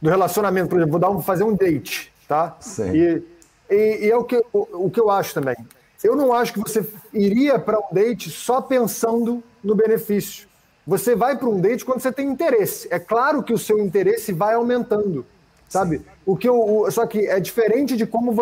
[0.00, 2.56] do relacionamento, por exemplo, vou dar um, fazer um date, tá?
[2.58, 2.90] Sim.
[2.92, 3.35] E,
[3.70, 5.56] e, e é o que, o, o que eu acho também.
[6.02, 10.46] Eu não acho que você iria para um date só pensando no benefício.
[10.86, 12.86] Você vai para um date quando você tem interesse.
[12.90, 15.26] É claro que o seu interesse vai aumentando,
[15.68, 16.06] sabe?
[16.24, 18.32] O que eu, só que é diferente de como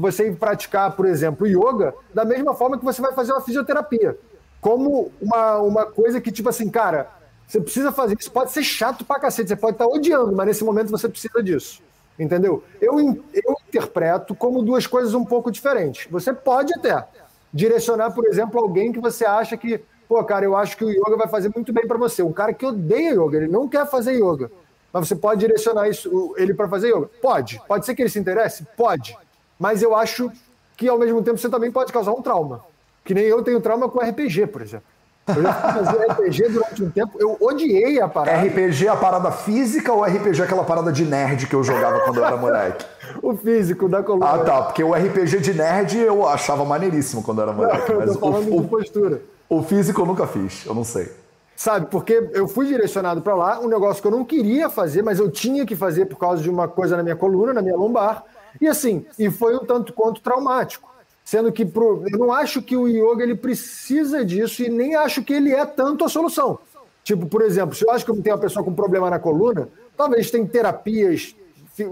[0.00, 4.18] você praticar, por exemplo, yoga, da mesma forma que você vai fazer uma fisioterapia.
[4.60, 7.08] Como uma, uma coisa que, tipo assim, cara,
[7.46, 8.30] você precisa fazer isso.
[8.30, 11.82] Pode ser chato pra cacete, você pode estar odiando, mas nesse momento você precisa disso.
[12.18, 12.62] Entendeu?
[12.80, 16.06] Eu, eu interpreto como duas coisas um pouco diferentes.
[16.10, 17.06] Você pode até
[17.52, 21.16] direcionar, por exemplo, alguém que você acha que, pô, cara, eu acho que o yoga
[21.16, 22.22] vai fazer muito bem para você.
[22.22, 24.50] Um cara que odeia yoga, ele não quer fazer yoga.
[24.92, 27.10] Mas você pode direcionar isso, ele para fazer yoga?
[27.20, 27.60] Pode.
[27.68, 28.66] Pode ser que ele se interesse?
[28.76, 29.16] Pode.
[29.58, 30.30] Mas eu acho
[30.76, 32.64] que ao mesmo tempo você também pode causar um trauma.
[33.04, 34.86] Que nem eu tenho trauma com RPG, por exemplo.
[35.28, 38.46] Eu já fui fazer RPG durante um tempo, eu odiei a parada.
[38.46, 42.24] RPG a parada física ou RPG aquela parada de nerd que eu jogava quando eu
[42.24, 42.84] era moleque?
[43.22, 44.30] o físico da coluna.
[44.30, 47.92] Ah, tá, porque o RPG de nerd eu achava maneiríssimo quando eu era moleque.
[47.92, 49.22] Não, mas eu tô falando o, de postura.
[49.48, 51.10] O físico eu nunca fiz, eu não sei.
[51.54, 55.18] Sabe, porque eu fui direcionado para lá, um negócio que eu não queria fazer, mas
[55.18, 58.24] eu tinha que fazer por causa de uma coisa na minha coluna, na minha lombar.
[58.60, 60.88] E assim, e foi um tanto quanto traumático.
[61.26, 65.24] Sendo que pro, eu não acho que o yoga ele precisa disso e nem acho
[65.24, 66.56] que ele é tanto a solução.
[67.02, 69.68] Tipo, por exemplo, se eu acho que eu tenho uma pessoa com problema na coluna,
[69.96, 71.34] talvez tem terapias,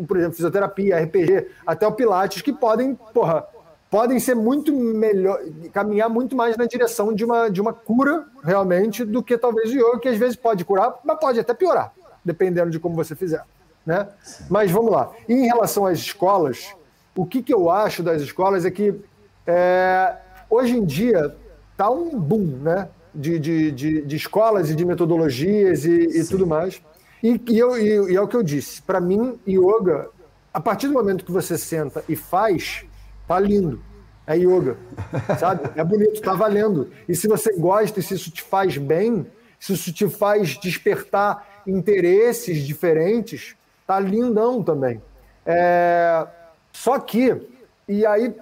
[0.07, 3.45] por exemplo, fisioterapia, RPG, até o Pilates, que podem, porra,
[3.91, 5.41] podem ser muito melhor,
[5.73, 9.75] caminhar muito mais na direção de uma, de uma cura, realmente, do que talvez o
[9.75, 11.93] yoga, que às vezes pode curar, mas pode até piorar,
[12.25, 13.45] dependendo de como você fizer.
[13.85, 14.07] Né?
[14.49, 15.11] Mas vamos lá.
[15.29, 16.73] E em relação às escolas,
[17.17, 18.95] o que, que eu acho das escolas é que
[19.47, 20.17] é,
[20.49, 21.35] hoje em dia
[21.73, 26.47] está um boom né, de, de, de, de, escolas e de metodologias e, e tudo
[26.47, 26.81] mais.
[27.23, 30.09] E, e, eu, e, e é o que eu disse, para mim, yoga,
[30.53, 32.85] a partir do momento que você senta e faz,
[33.27, 33.81] tá lindo.
[34.27, 34.77] É yoga,
[35.39, 35.71] sabe?
[35.77, 36.91] É bonito, tá valendo.
[37.09, 39.27] E se você gosta e se isso te faz bem,
[39.61, 43.55] se isso te faz despertar interesses diferentes,
[43.87, 45.03] tá lindão também.
[45.45, 46.27] É...
[46.73, 47.37] Só que,
[47.87, 48.35] e aí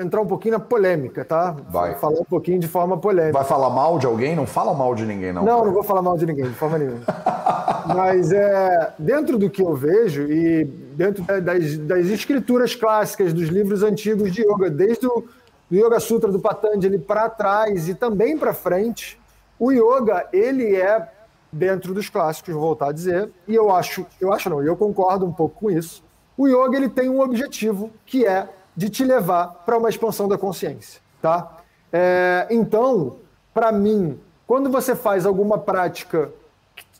[0.00, 1.54] entrar um pouquinho na polêmica, tá?
[1.68, 1.94] Vai.
[1.94, 3.32] Falar um pouquinho de forma polêmica.
[3.32, 4.34] Vai falar mal de alguém?
[4.34, 5.44] Não fala mal de ninguém, não.
[5.44, 5.66] Não, cara.
[5.66, 7.00] não vou falar mal de ninguém, de forma nenhuma.
[7.94, 13.82] Mas é, dentro do que eu vejo e dentro das, das escrituras clássicas dos livros
[13.82, 15.24] antigos de yoga, desde o
[15.70, 19.18] do Yoga Sutra do Patanjali para trás e também para frente,
[19.58, 21.08] o yoga, ele é
[21.52, 25.24] dentro dos clássicos, vou voltar a dizer, e eu acho, eu acho não, eu concordo
[25.24, 26.02] um pouco com isso.
[26.36, 28.48] O yoga ele tem um objetivo que é
[28.80, 31.58] de te levar para uma expansão da consciência, tá?
[31.92, 33.16] É, então,
[33.52, 36.32] para mim, quando você faz alguma prática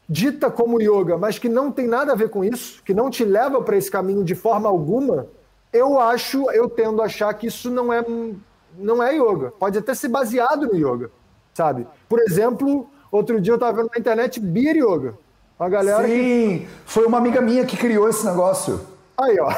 [0.06, 3.24] dita como yoga, mas que não tem nada a ver com isso, que não te
[3.24, 5.26] leva para esse caminho de forma alguma,
[5.72, 8.04] eu acho, eu tendo a achar que isso não é
[8.76, 9.50] não é yoga.
[9.58, 11.10] Pode até ser baseado no yoga,
[11.54, 11.86] sabe?
[12.06, 15.14] Por exemplo, outro dia eu estava vendo na internet beer yoga.
[15.58, 16.68] Uma galera Sim, que...
[16.84, 18.82] foi uma amiga minha que criou esse negócio.
[19.16, 19.50] Aí, ó.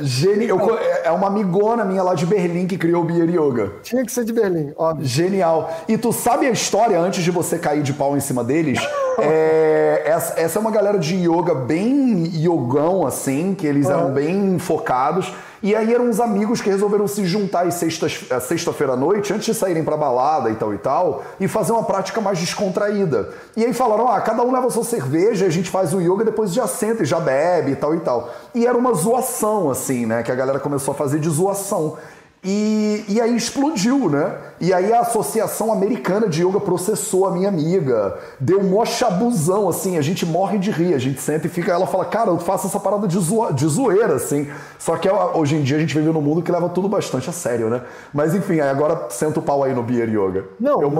[0.00, 0.58] Genial.
[1.02, 3.72] É uma amigona minha lá de Berlim que criou o Beer Yoga.
[3.82, 5.06] Tinha que ser de Berlim, óbvio.
[5.06, 5.70] Genial.
[5.88, 8.78] E tu sabe a história antes de você cair de pau em cima deles?
[9.18, 13.92] é, essa, essa, é uma galera de yoga bem yogão, assim, que eles uhum.
[13.92, 15.32] eram bem focados.
[15.62, 19.46] E aí eram uns amigos que resolveram se juntar às sexta-feira sexta à noite, antes
[19.46, 23.30] de saírem pra balada e tal e tal, e fazer uma prática mais descontraída.
[23.56, 26.52] E aí falaram: ah, cada um leva sua cerveja, a gente faz o yoga, depois
[26.52, 28.30] já senta e já bebe e tal e tal.
[28.54, 30.22] E era uma zoação, assim, né?
[30.22, 31.96] Que a galera começou a fazer de zoação.
[32.42, 34.36] E, e aí explodiu, né?
[34.60, 38.16] E aí a Associação Americana de Yoga processou a minha amiga.
[38.38, 41.72] Deu um mó chabuzão, assim, a gente morre de rir, a gente senta e fica,
[41.72, 44.48] ela fala, cara, eu faço essa parada de, zoa, de zoeira, assim.
[44.78, 47.32] Só que hoje em dia a gente vive num mundo que leva tudo bastante a
[47.32, 47.82] sério, né?
[48.12, 50.44] Mas enfim, aí agora senta o pau aí no Beer Yoga.
[50.60, 50.90] Não, eu,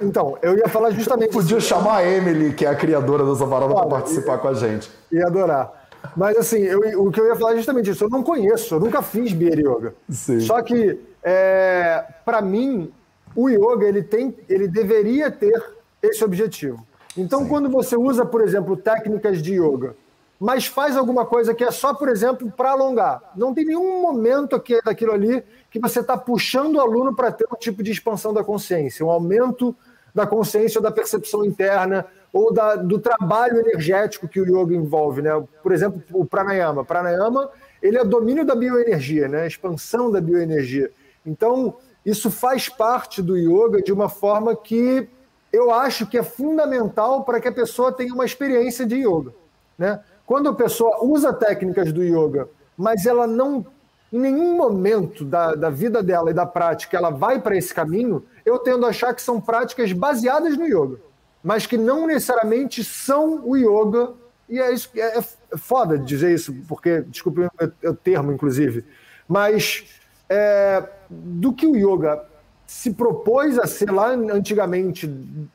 [0.00, 1.32] então, eu ia falar justamente.
[1.32, 1.68] Podia isso.
[1.68, 4.90] chamar a Emily, que é a criadora dessa parada, para participar com a gente.
[5.12, 5.83] Ia adorar.
[6.16, 8.04] Mas assim, eu, o que eu ia falar é justamente isso.
[8.04, 9.94] Eu não conheço, eu nunca fiz Beer Yoga.
[10.08, 10.40] Sim.
[10.40, 12.92] Só que, é, para mim,
[13.34, 15.62] o yoga ele tem, ele deveria ter
[16.02, 16.86] esse objetivo.
[17.16, 17.48] Então, Sim.
[17.48, 19.96] quando você usa, por exemplo, técnicas de yoga,
[20.38, 24.54] mas faz alguma coisa que é só, por exemplo, para alongar, não tem nenhum momento
[24.54, 28.32] aqui daquilo ali que você está puxando o aluno para ter um tipo de expansão
[28.32, 29.74] da consciência, um aumento
[30.14, 35.22] da consciência ou da percepção interna, ou da, do trabalho energético que o yoga envolve,
[35.22, 35.30] né?
[35.62, 36.84] Por exemplo, o pranayama.
[36.84, 37.48] Pranayama,
[37.80, 39.46] ele é domínio da bioenergia, né?
[39.46, 40.90] expansão da bioenergia.
[41.24, 45.08] Então, isso faz parte do yoga de uma forma que
[45.52, 49.32] eu acho que é fundamental para que a pessoa tenha uma experiência de yoga,
[49.78, 50.00] né?
[50.26, 53.64] Quando a pessoa usa técnicas do yoga, mas ela não
[54.12, 58.24] em nenhum momento da, da vida dela e da prática ela vai para esse caminho,
[58.44, 60.98] eu tendo a achar que são práticas baseadas no yoga
[61.44, 64.14] mas que não necessariamente são o yoga.
[64.48, 67.42] E é isso é, é foda dizer isso, porque, desculpe
[67.84, 68.84] o termo, inclusive,
[69.28, 69.84] mas
[70.28, 72.24] é, do que o yoga
[72.66, 75.06] se propôs a ser lá antigamente,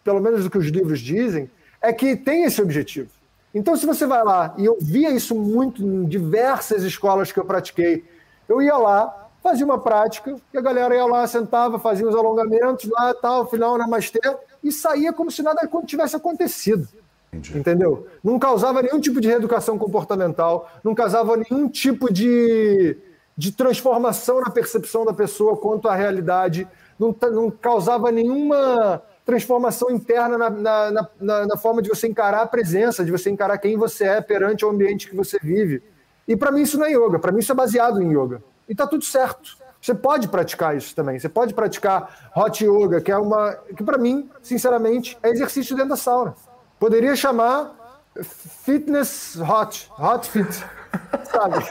[0.04, 1.49] pelo menos do que os livros dizem,
[1.82, 3.10] é que tem esse objetivo.
[3.54, 7.45] Então, se você vai lá, e eu via isso muito em diversas escolas que eu
[7.45, 8.06] pratiquei,
[8.47, 12.88] eu ia lá, fazia uma prática, e a galera ia lá, sentava, fazia os alongamentos
[12.89, 14.19] lá, tal, final, namastê,
[14.63, 16.88] e saía como se nada tivesse acontecido.
[17.32, 17.60] Entendi.
[17.60, 18.08] Entendeu?
[18.24, 22.98] Não causava nenhum tipo de reeducação comportamental, não causava nenhum tipo de,
[23.38, 26.67] de transformação na percepção da pessoa quanto à realidade,
[26.98, 32.48] não, não causava nenhuma transformação interna na, na, na, na, forma de você encarar a
[32.48, 35.84] presença, de você encarar quem você é perante o ambiente que você vive.
[36.28, 38.41] E para mim isso não é yoga, para mim isso é baseado em yoga.
[38.67, 39.56] E tá tudo certo.
[39.82, 41.18] Você pode praticar isso também.
[41.18, 43.54] Você pode praticar hot yoga, que é uma.
[43.76, 46.36] que para mim, sinceramente, é exercício dentro da sauna.
[46.80, 47.76] Poderia chamar
[48.22, 50.52] fitness hot, hot fit,
[51.32, 51.65] sabe?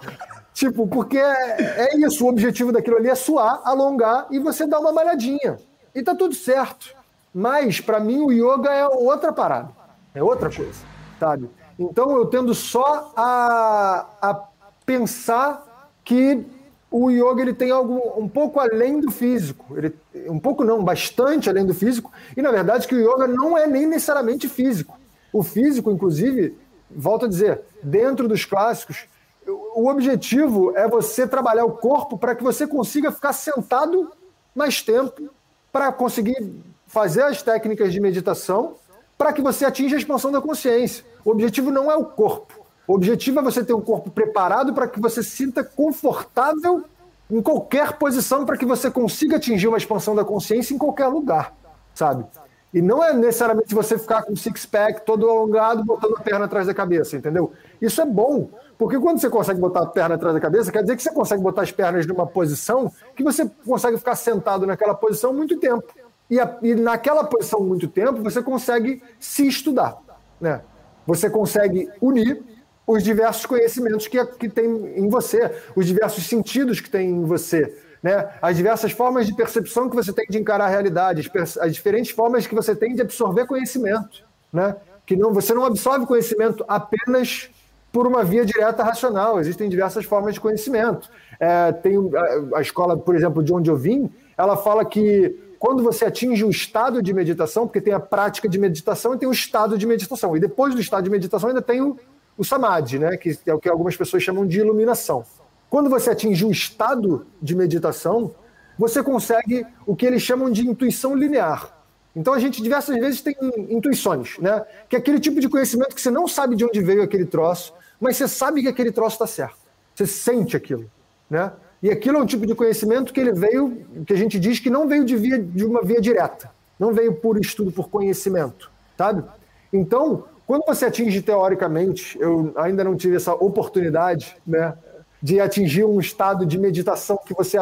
[0.54, 4.80] tipo, porque é, é, isso, o objetivo daquilo ali é suar, alongar e você dar
[4.80, 5.58] uma malhadinha.
[5.94, 6.94] E tá tudo certo.
[7.32, 9.70] Mas, para mim, o yoga é outra parada.
[10.14, 10.80] É outra coisa,
[11.18, 11.48] sabe?
[11.78, 14.44] Então, eu tendo só a, a
[14.84, 16.44] pensar que
[16.90, 19.76] o yoga ele tem algo um pouco além do físico.
[19.76, 19.94] Ele,
[20.28, 22.10] um pouco não, bastante além do físico.
[22.36, 24.98] E na verdade que o yoga não é nem necessariamente físico.
[25.32, 26.58] O físico, inclusive,
[26.90, 29.06] volto a dizer, dentro dos clássicos,
[29.46, 34.10] o objetivo é você trabalhar o corpo para que você consiga ficar sentado
[34.54, 35.30] mais tempo,
[35.72, 36.52] para conseguir
[36.86, 38.74] fazer as técnicas de meditação,
[39.16, 41.04] para que você atinja a expansão da consciência.
[41.24, 42.59] O objetivo não é o corpo.
[42.90, 46.82] O objetivo é você ter um corpo preparado para que você se sinta confortável
[47.30, 51.54] em qualquer posição para que você consiga atingir uma expansão da consciência em qualquer lugar,
[51.94, 52.26] sabe?
[52.74, 56.66] E não é necessariamente você ficar com o six-pack todo alongado, botando a perna atrás
[56.66, 57.52] da cabeça, entendeu?
[57.80, 60.96] Isso é bom, porque quando você consegue botar a perna atrás da cabeça, quer dizer
[60.96, 65.32] que você consegue botar as pernas numa posição que você consegue ficar sentado naquela posição
[65.32, 65.84] muito tempo.
[66.28, 69.96] E, a, e naquela posição muito tempo, você consegue se estudar,
[70.40, 70.62] né?
[71.06, 72.50] Você consegue unir
[72.90, 77.76] os diversos conhecimentos que, que tem em você, os diversos sentidos que tem em você,
[78.02, 78.28] né?
[78.42, 82.10] as diversas formas de percepção que você tem de encarar a realidade, as, as diferentes
[82.10, 84.24] formas que você tem de absorver conhecimento.
[84.52, 84.74] Né?
[85.06, 87.50] Que não, você não absorve conhecimento apenas
[87.92, 91.08] por uma via direta racional, existem diversas formas de conhecimento.
[91.38, 95.82] É, tem a, a, escola, por exemplo, de onde eu vim, ela fala que quando
[95.82, 99.32] você atinge o estado de meditação, porque tem a prática de meditação e tem o
[99.32, 101.96] estado de meditação, e depois do estado de meditação ainda tem o
[102.40, 105.22] o samadhi, né, que é o que algumas pessoas chamam de iluminação.
[105.68, 108.34] Quando você atinge um estado de meditação,
[108.78, 111.76] você consegue o que eles chamam de intuição linear.
[112.16, 113.36] Então a gente diversas vezes tem
[113.68, 114.64] intuições, né?
[114.88, 117.74] Que é aquele tipo de conhecimento que você não sabe de onde veio aquele troço,
[118.00, 119.58] mas você sabe que aquele troço está certo.
[119.94, 120.90] Você sente aquilo,
[121.28, 121.52] né?
[121.82, 124.70] E aquilo é um tipo de conhecimento que ele veio, que a gente diz que
[124.70, 129.22] não veio de, via, de uma via direta, não veio por estudo, por conhecimento, sabe?
[129.70, 134.76] Então, quando você atinge teoricamente, eu ainda não tive essa oportunidade, né?
[135.22, 137.56] de atingir um estado de meditação que você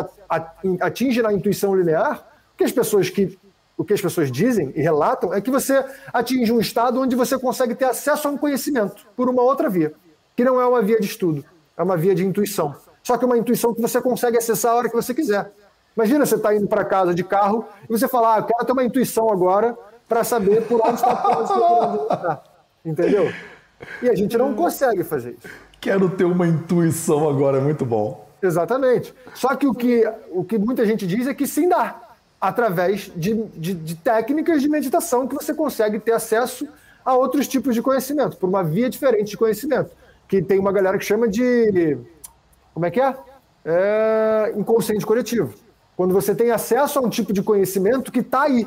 [0.80, 3.38] atinge na intuição linear, o que as pessoas que
[3.76, 5.84] o que as pessoas dizem e relatam é que você
[6.14, 9.92] atinge um estado onde você consegue ter acesso a um conhecimento por uma outra via,
[10.34, 11.44] que não é uma via de estudo,
[11.76, 12.74] é uma via de intuição.
[13.02, 15.52] Só que é uma intuição que você consegue acessar a hora que você quiser.
[15.94, 18.72] Imagina você está indo para casa de carro e você falar, ah, eu quero ter
[18.72, 19.76] uma intuição agora
[20.08, 22.48] para saber por onde está o trânsito,
[22.88, 23.32] entendeu?
[24.02, 25.48] E a gente não consegue fazer isso.
[25.80, 28.28] Quero ter uma intuição agora, é muito bom.
[28.42, 29.14] Exatamente.
[29.34, 32.00] Só que o que, o que muita gente diz é que sim dá,
[32.40, 36.68] através de, de, de técnicas de meditação que você consegue ter acesso
[37.04, 39.90] a outros tipos de conhecimento, por uma via diferente de conhecimento.
[40.26, 41.96] Que tem uma galera que chama de.
[42.74, 43.16] Como é que é?
[43.64, 45.54] é inconsciente coletivo.
[45.96, 48.66] Quando você tem acesso a um tipo de conhecimento que está aí,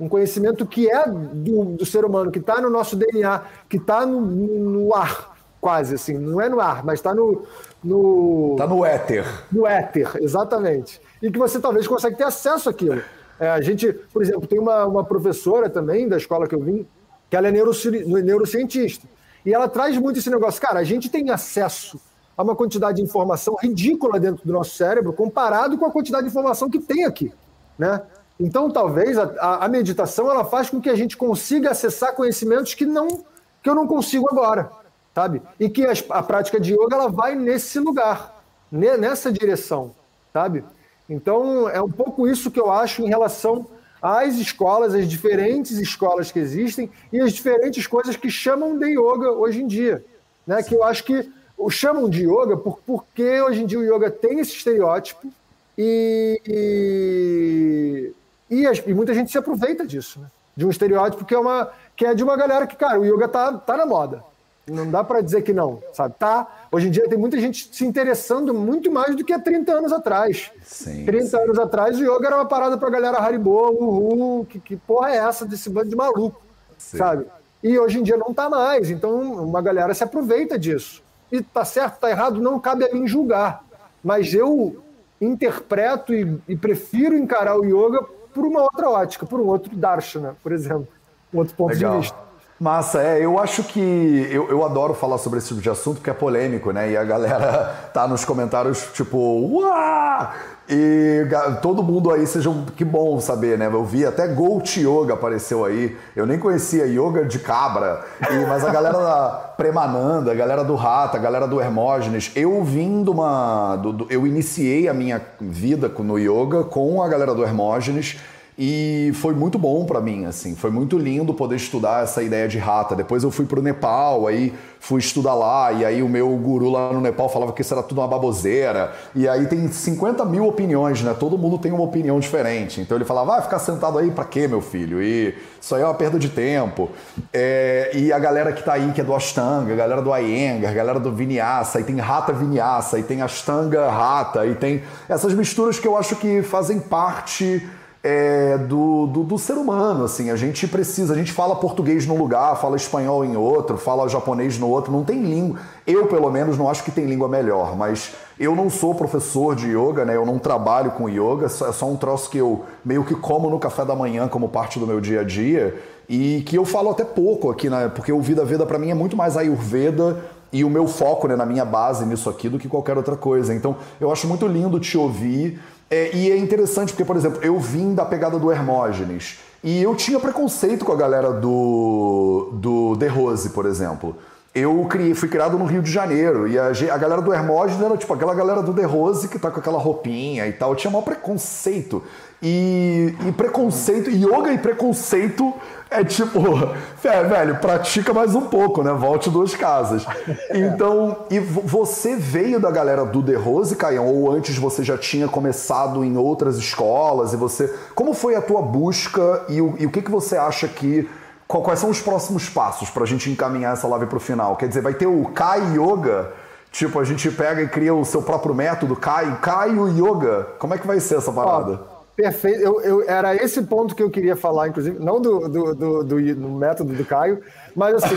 [0.00, 4.06] um conhecimento que é do, do ser humano, que está no nosso DNA, que está
[4.06, 6.14] no, no, ar, quase assim.
[6.14, 7.44] Não é no ar, mas está no.
[7.82, 9.24] no está no éter.
[9.50, 11.00] No éter, exatamente.
[11.20, 13.02] E que você talvez consiga ter acesso àquilo.
[13.40, 16.86] É, a gente, por exemplo, tem uma, uma professora também da escola que eu vim,
[17.28, 19.06] que ela é neuroci neurocientista.
[19.44, 20.60] E ela traz muito esse negócio.
[20.60, 22.00] Cara, a gente tem acesso
[22.36, 26.30] a uma quantidade de informação ridícula dentro do nosso cérebro comparado com a quantidade de
[26.30, 27.32] informação que tem aqui.
[27.78, 28.00] Né?
[28.38, 32.86] Então, talvez a, a, meditação ela faz com que a gente consiga acessar conhecimentos que
[32.86, 33.24] não
[33.60, 34.70] que eu não consigo agora,
[35.12, 35.42] sabe?
[35.58, 39.92] E que a, a prática de yoga ela vai nesse lugar, nessa direção,
[40.32, 40.64] sabe?
[41.10, 43.66] Então, é um pouco isso que eu acho em relação
[44.00, 49.32] às escolas, as diferentes escolas que existem e as diferentes coisas que chamam de yoga
[49.32, 50.04] hoje em dia,
[50.46, 50.62] né?
[50.62, 51.28] Que eu acho que
[51.68, 55.32] chamam de yoga por, porque hoje em dia o yoga tem esse estereótipo
[55.76, 58.12] e, e
[58.50, 60.26] e, e, muita gente se aproveita disso, né?
[60.56, 63.28] De um estereótipo que é, uma, que é de uma galera que, cara, o yoga
[63.28, 64.24] tá, tá na moda.
[64.66, 66.14] Não dá para dizer que não, sabe?
[66.18, 66.46] Tá.
[66.70, 69.92] Hoje em dia tem muita gente se interessando muito mais do que há 30 anos
[69.92, 70.50] atrás.
[70.62, 71.36] Sim, 30 sim.
[71.36, 75.16] anos atrás o yoga era uma parada pra galera Haribo, uhul, que, que porra é
[75.16, 76.40] essa desse bando de maluco,
[76.76, 76.98] sim.
[76.98, 77.26] sabe?
[77.62, 81.02] E hoje em dia não tá mais, então uma galera se aproveita disso.
[81.30, 83.64] E tá certo, tá errado, não cabe a mim julgar.
[84.02, 84.82] Mas eu
[85.20, 90.36] interpreto e, e prefiro encarar o yoga por uma outra ótica, por um outro darshana,
[90.42, 90.88] por exemplo,
[91.32, 91.92] um outro ponto Legal.
[91.94, 92.27] de vista.
[92.60, 96.10] Massa, é, eu acho que eu, eu adoro falar sobre esse tipo de assunto porque
[96.10, 96.90] é polêmico, né?
[96.90, 100.32] E a galera tá nos comentários tipo, uau!
[100.70, 101.24] E
[101.62, 103.70] todo mundo aí, seja que bom saber, né?
[103.72, 105.96] Eu vi até Goat Yoga apareceu aí.
[106.14, 110.74] Eu nem conhecia yoga de cabra, e, mas a galera da Premananda, a galera do
[110.74, 113.76] Rata, a galera do Hermógenes, eu vim de uma.
[113.76, 118.18] Do, do, eu iniciei a minha vida no yoga com a galera do Hermógenes.
[118.60, 122.58] E foi muito bom para mim, assim, foi muito lindo poder estudar essa ideia de
[122.58, 122.96] rata.
[122.96, 126.92] Depois eu fui pro Nepal, aí fui estudar lá, e aí o meu guru lá
[126.92, 128.92] no Nepal falava que isso era tudo uma baboseira.
[129.14, 131.14] E aí tem 50 mil opiniões, né?
[131.16, 132.80] Todo mundo tem uma opinião diferente.
[132.80, 135.00] Então ele falava, vai ficar sentado aí para quê, meu filho?
[135.00, 136.90] E isso aí é uma perda de tempo.
[137.32, 137.92] É...
[137.94, 140.74] e a galera que tá aí, que é do Ashtanga, a galera do Iyengar, a
[140.74, 145.78] galera do Vinyasa, e tem Rata Vinyasa, e tem Ashtanga Rata, e tem essas misturas
[145.78, 147.64] que eu acho que fazem parte
[148.10, 152.16] é, do, do, do, ser humano, assim, a gente precisa, a gente fala português num
[152.16, 156.56] lugar, fala espanhol em outro, fala japonês no outro, não tem língua, eu pelo menos
[156.56, 160.24] não acho que tem língua melhor, mas eu não sou professor de yoga, né, eu
[160.24, 163.84] não trabalho com yoga, é só um troço que eu meio que como no café
[163.84, 165.78] da manhã como parte do meu dia a dia,
[166.08, 168.94] e que eu falo até pouco aqui, né, porque o Vida Veda para mim é
[168.94, 170.16] muito mais Ayurveda
[170.50, 173.52] e o meu foco né, na minha base nisso aqui do que qualquer outra coisa,
[173.52, 177.58] então eu acho muito lindo te ouvir, é, e é interessante porque, por exemplo, eu
[177.58, 183.08] vim da pegada do Hermógenes e eu tinha preconceito com a galera do, do The
[183.08, 184.16] Rose, por exemplo.
[184.58, 187.96] Eu criei, fui criado no Rio de Janeiro e a, a galera do Hermógenes era
[187.96, 190.70] tipo aquela galera do The Rose que tá com aquela roupinha e tal.
[190.70, 192.02] Eu tinha maior preconceito.
[192.40, 195.52] E, e preconceito, yoga e preconceito
[195.90, 196.38] é tipo,
[197.02, 198.92] é, velho, pratica mais um pouco, né?
[198.92, 200.04] Volte duas casas.
[200.50, 205.28] Então, e você veio da galera do The Rose, Caião, ou antes você já tinha
[205.28, 207.72] começado em outras escolas e você.
[207.94, 211.08] Como foi a tua busca e o, e o que, que você acha que.
[211.48, 214.54] Quais são os próximos passos para a gente encaminhar essa live para o final?
[214.56, 216.32] Quer dizer, vai ter o Kai Yoga,
[216.70, 220.46] tipo, a gente pega e cria o seu próprio método, Kai, Kai Yoga.
[220.58, 221.80] Como é que vai ser essa parada?
[221.94, 222.60] Ó Perfeito.
[222.60, 226.34] Eu, eu, era esse ponto que eu queria falar, inclusive, não do, do, do, do,
[226.34, 227.40] do método do Caio,
[227.76, 228.16] mas assim,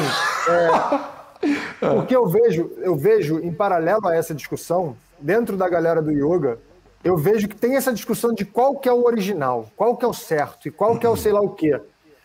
[0.49, 6.01] é, o que eu vejo, eu vejo em paralelo a essa discussão, dentro da galera
[6.01, 6.57] do yoga,
[7.03, 10.07] eu vejo que tem essa discussão de qual que é o original, qual que é
[10.07, 11.79] o certo e qual que é o sei lá o quê.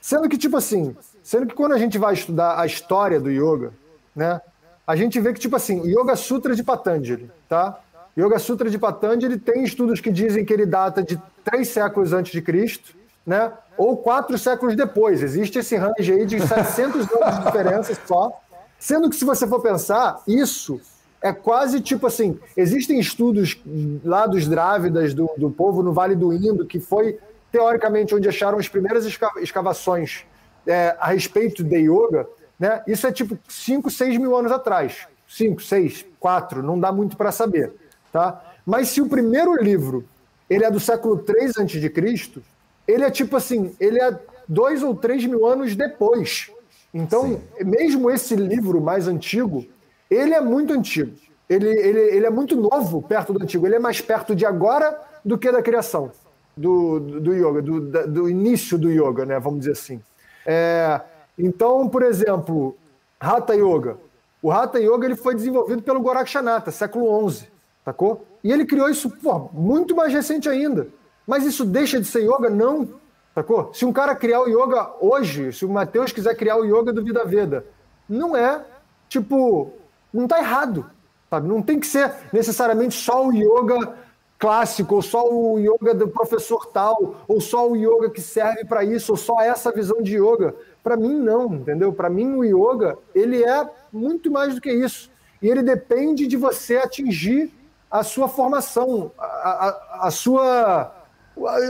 [0.07, 3.73] Sendo que, tipo assim, sendo que quando a gente vai estudar a história do yoga,
[4.15, 4.41] né,
[4.87, 7.81] a gente vê que, tipo assim, o Yoga Sutra de Patanjali, tá?
[8.17, 12.31] Yoga Sutra de Patanjali tem estudos que dizem que ele data de três séculos antes
[12.31, 12.95] de Cristo,
[13.27, 13.51] né?
[13.77, 15.25] Ou quatro séculos depois.
[15.25, 18.31] Existe esse range aí de 700 anos de diferença só.
[18.79, 20.81] Sendo que, se você for pensar, isso
[21.21, 23.61] é quase tipo assim: existem estudos
[24.05, 27.19] lá dos Drávidas, do, do povo no Vale do Indo, que foi
[27.57, 29.07] teoricamente onde acharam as primeiras
[29.41, 30.27] escavações
[30.67, 32.29] é, a respeito de yoga.
[32.59, 32.83] Né?
[32.87, 35.09] Isso é tipo 5, 6 mil anos atrás.
[35.27, 37.73] 5, 6, 4, não dá muito para saber.
[38.13, 38.43] Tá?
[38.65, 40.05] Mas se o primeiro livro
[40.51, 42.43] ele é do século 3 a.C.,
[42.87, 46.51] ele é tipo assim, ele é dois ou três mil anos depois.
[46.93, 47.65] Então, Sim.
[47.65, 49.65] mesmo esse livro mais antigo,
[50.11, 51.17] ele é muito antigo.
[51.49, 53.67] Ele, ele, ele é muito novo perto do antigo.
[53.67, 56.13] Ele é mais perto de agora do que da criação
[56.57, 59.39] do, do, yoga, do, do início do yoga, né?
[59.39, 60.01] Vamos dizer assim.
[60.47, 61.01] É,
[61.39, 62.77] então, por exemplo,
[63.21, 63.99] Hatha Yoga.
[64.41, 67.49] O Hatha Yoga ele foi desenvolvido pelo Gorakshanath, século XI,
[67.85, 68.25] sacou?
[68.43, 70.89] E ele criou isso pô, muito mais recente ainda.
[71.27, 72.49] Mas isso deixa de ser yoga?
[72.49, 72.89] Não,
[73.35, 73.75] sacou?
[73.75, 77.03] Se um cara criar o yoga hoje, se o Mateus quiser criar o yoga do
[77.03, 77.67] Vida Veda,
[78.09, 78.65] não é,
[79.09, 79.73] tipo,
[80.13, 80.87] não tá errado,
[81.29, 81.49] sabe?
[81.49, 83.95] Não tem que ser necessariamente só o yoga
[84.39, 88.85] clássico, ou só o yoga do professor tal, ou só o yoga que serve para
[88.85, 90.55] isso, ou só essa visão de yoga.
[90.83, 91.93] Para mim, não, entendeu?
[91.93, 95.11] Para mim, o yoga, ele é muito mais do que isso.
[95.41, 97.53] E ele depende de você atingir
[97.91, 100.93] a sua formação, a, a, a sua.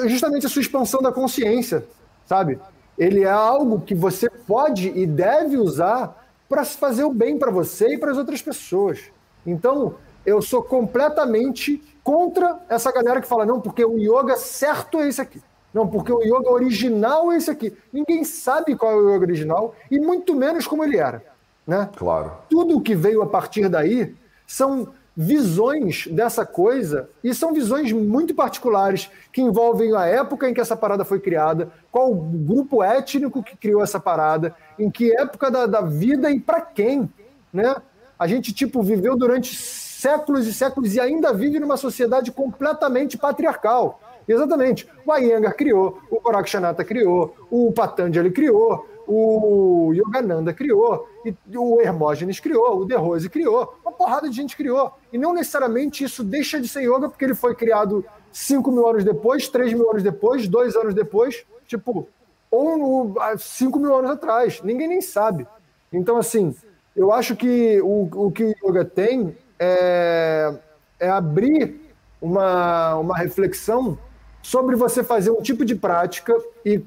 [0.07, 1.85] justamente a sua expansão da consciência,
[2.25, 2.59] sabe?
[2.99, 7.95] Ele é algo que você pode e deve usar para fazer o bem para você
[7.95, 9.01] e para as outras pessoas.
[9.47, 9.97] Então,
[10.27, 15.21] eu sou completamente contra essa galera que fala, não, porque o yoga certo é esse
[15.21, 15.41] aqui.
[15.73, 17.77] Não, porque o yoga original é esse aqui.
[17.93, 21.23] Ninguém sabe qual é o yoga original e muito menos como ele era.
[21.67, 21.89] Né?
[21.97, 22.33] Claro.
[22.49, 24.15] Tudo que veio a partir daí
[24.47, 30.61] são visões dessa coisa e são visões muito particulares que envolvem a época em que
[30.61, 35.51] essa parada foi criada, qual o grupo étnico que criou essa parada, em que época
[35.51, 37.11] da, da vida e para quem,
[37.53, 37.77] né?
[38.19, 39.55] A gente tipo viveu durante
[39.97, 43.99] séculos e séculos e ainda vive numa sociedade completamente patriarcal.
[44.29, 44.87] Exatamente.
[45.07, 51.09] O Iyengar criou, o Gorakshanath criou, o Patanjali criou, o Yogananda criou,
[51.55, 54.93] o Hermógenes criou, o De Rose criou, uma porrada de gente criou.
[55.13, 59.05] E não necessariamente isso deixa de ser yoga porque ele foi criado 5 mil anos
[59.05, 62.07] depois, 3 mil anos depois, 2 anos depois, tipo,
[62.51, 64.61] ou 5 mil anos atrás.
[64.63, 65.47] Ninguém nem sabe.
[65.91, 66.55] Então, assim,
[66.95, 70.55] eu acho que o, o que o yoga tem é,
[70.99, 71.81] é abrir
[72.21, 73.99] uma, uma reflexão
[74.43, 76.33] sobre você fazer um tipo de prática,
[76.65, 76.81] e,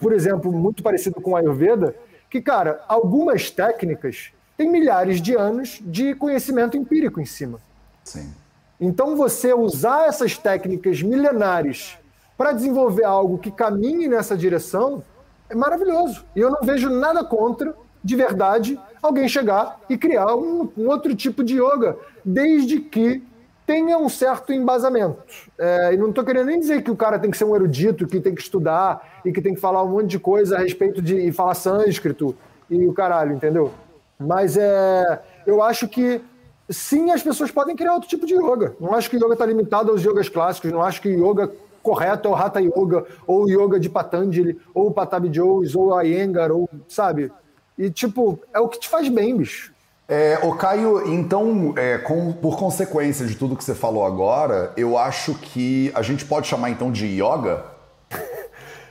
[0.00, 1.94] por exemplo, muito parecido com a Ayurveda,
[2.28, 7.60] que, cara, algumas técnicas têm milhares de anos de conhecimento empírico em cima.
[8.02, 8.32] Sim.
[8.80, 11.96] Então, você usar essas técnicas milenares
[12.36, 15.02] para desenvolver algo que caminhe nessa direção
[15.48, 16.24] é maravilhoso.
[16.34, 21.14] E eu não vejo nada contra, de verdade, alguém chegar e criar um, um outro
[21.14, 23.22] tipo de yoga, desde que
[23.66, 25.16] tenha um certo embasamento.
[25.58, 28.06] É, e não estou querendo nem dizer que o cara tem que ser um erudito,
[28.06, 31.00] que tem que estudar e que tem que falar um monte de coisa a respeito
[31.00, 32.36] de e falar sânscrito
[32.68, 33.72] e o caralho, entendeu?
[34.18, 36.20] Mas é, eu acho que
[36.68, 38.74] sim, as pessoas podem criar outro tipo de yoga.
[38.80, 41.50] Não acho que yoga está limitado aos yogas clássicos, não acho que yoga
[41.84, 45.92] correto é o Hatha Yoga, ou o yoga de Patanjali, ou o Patabi Joes, ou
[45.92, 47.30] o Iyengar, ou, sabe?
[47.78, 49.72] E, tipo, é o que te faz bem, bicho.
[50.06, 54.98] É, o Caio, então, é, com, por consequência de tudo que você falou agora, eu
[54.98, 57.64] acho que a gente pode chamar então de yoga?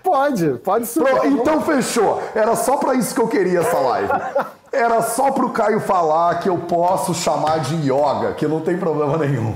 [0.04, 1.02] Pode, pode ser.
[1.24, 2.22] Então fechou.
[2.36, 4.12] Era só para isso que eu queria essa live.
[4.70, 9.18] Era só pro Caio falar que eu posso chamar de yoga, que não tem problema
[9.18, 9.56] nenhum.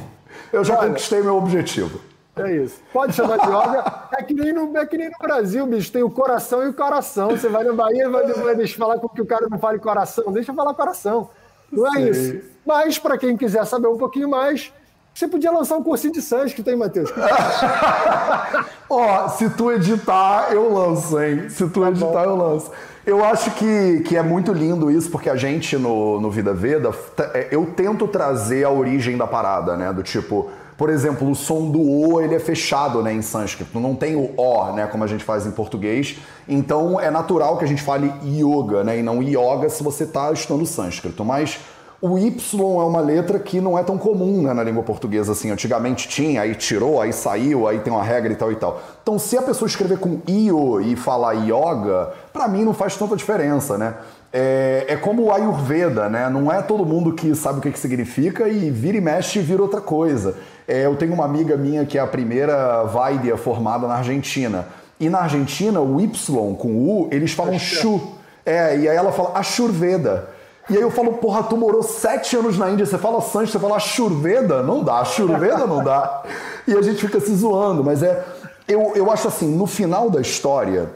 [0.53, 1.99] Eu já Olha, conquistei meu objetivo.
[2.43, 2.81] É isso.
[2.91, 4.07] Pode chamar de yoga.
[4.17, 5.91] É que, nem no, é que nem no Brasil, bicho.
[5.91, 7.31] Tem o coração e o coração.
[7.31, 9.79] Você vai na Bahia e vai, vai deixar falar com que o cara não fale
[9.79, 10.31] coração.
[10.31, 11.29] Deixa eu falar coração.
[11.71, 12.41] Não é isso.
[12.65, 14.71] Mas, para quem quiser saber um pouquinho mais,
[15.13, 17.11] você podia lançar um cursinho de sânscrito, hein, Matheus?
[18.89, 21.49] Ó, oh, se tu editar, eu lanço, hein?
[21.49, 22.23] Se tu tá editar, bom.
[22.23, 22.71] eu lanço.
[23.03, 26.91] Eu acho que, que é muito lindo isso, porque a gente no, no Vida Veda,
[27.33, 29.91] é, eu tento trazer a origem da parada, né?
[29.91, 33.95] Do tipo, por exemplo, o som do O ele é fechado né, em sânscrito, não
[33.95, 36.17] tem o O, né, como a gente faz em português.
[36.47, 40.31] Então é natural que a gente fale yoga, né, e não yoga se você está
[40.31, 41.25] estudando sânscrito.
[41.25, 41.59] Mas
[41.99, 42.29] O Y
[42.61, 45.49] é uma letra que não é tão comum né, na língua portuguesa assim.
[45.49, 48.79] Antigamente tinha, aí tirou, aí saiu, aí tem uma regra e tal e tal.
[49.01, 53.15] Então, se a pessoa escrever com io e falar yoga, para mim não faz tanta
[53.15, 53.95] diferença, né?
[54.31, 56.29] É, é, como o Ayurveda, né?
[56.29, 59.41] Não é todo mundo que sabe o que, que significa e vira e mexe e
[59.41, 60.35] vira outra coisa.
[60.67, 64.67] É, eu tenho uma amiga minha que é a primeira Vaidya formada na Argentina.
[64.99, 68.01] E na Argentina, o Y com U, eles falam Shu.
[68.45, 70.29] É, e aí ela fala Ashurveda.
[70.69, 73.59] E aí eu falo, porra, tu morou sete anos na Índia, você fala Sanskrit, você
[73.59, 74.61] fala Ashurveda?
[74.61, 76.23] Não dá, Ashurveda não dá.
[76.67, 78.25] E a gente fica se zoando, mas é.
[78.67, 80.89] Eu, eu acho assim, no final da história,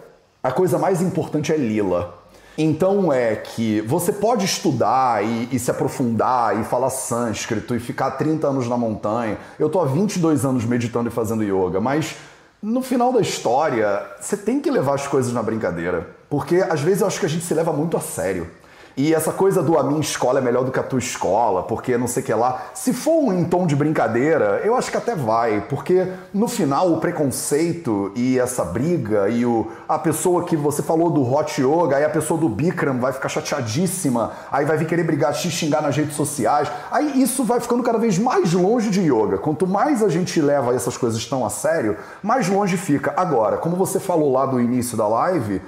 [0.43, 2.20] a coisa mais importante é Lila.
[2.57, 8.11] Então é que você pode estudar e, e, se aprofundar e falar sânscrito e ficar
[8.11, 9.37] 30 anos na montanha.
[9.57, 12.15] Eu tô há 22 anos meditando e fazendo yoga, mas
[12.61, 16.09] no final da história, você tem que levar as coisas na brincadeira.
[16.29, 18.47] Porque às vezes eu acho que a gente se leva muito a sério.
[18.95, 21.97] E essa coisa do a minha escola é melhor do que a tua escola, porque
[21.97, 22.61] não sei o que lá.
[22.73, 26.99] Se for em tom de brincadeira, eu acho que até vai, porque no final o
[26.99, 32.03] preconceito e essa briga e o, a pessoa que você falou do hot yoga, aí
[32.03, 35.95] a pessoa do Bikram vai ficar chateadíssima, aí vai vir querer brigar, te xingar nas
[35.95, 36.69] redes sociais.
[36.91, 39.37] Aí isso vai ficando cada vez mais longe de yoga.
[39.37, 43.13] Quanto mais a gente leva essas coisas tão a sério, mais longe fica.
[43.15, 45.61] Agora, como você falou lá do início da live,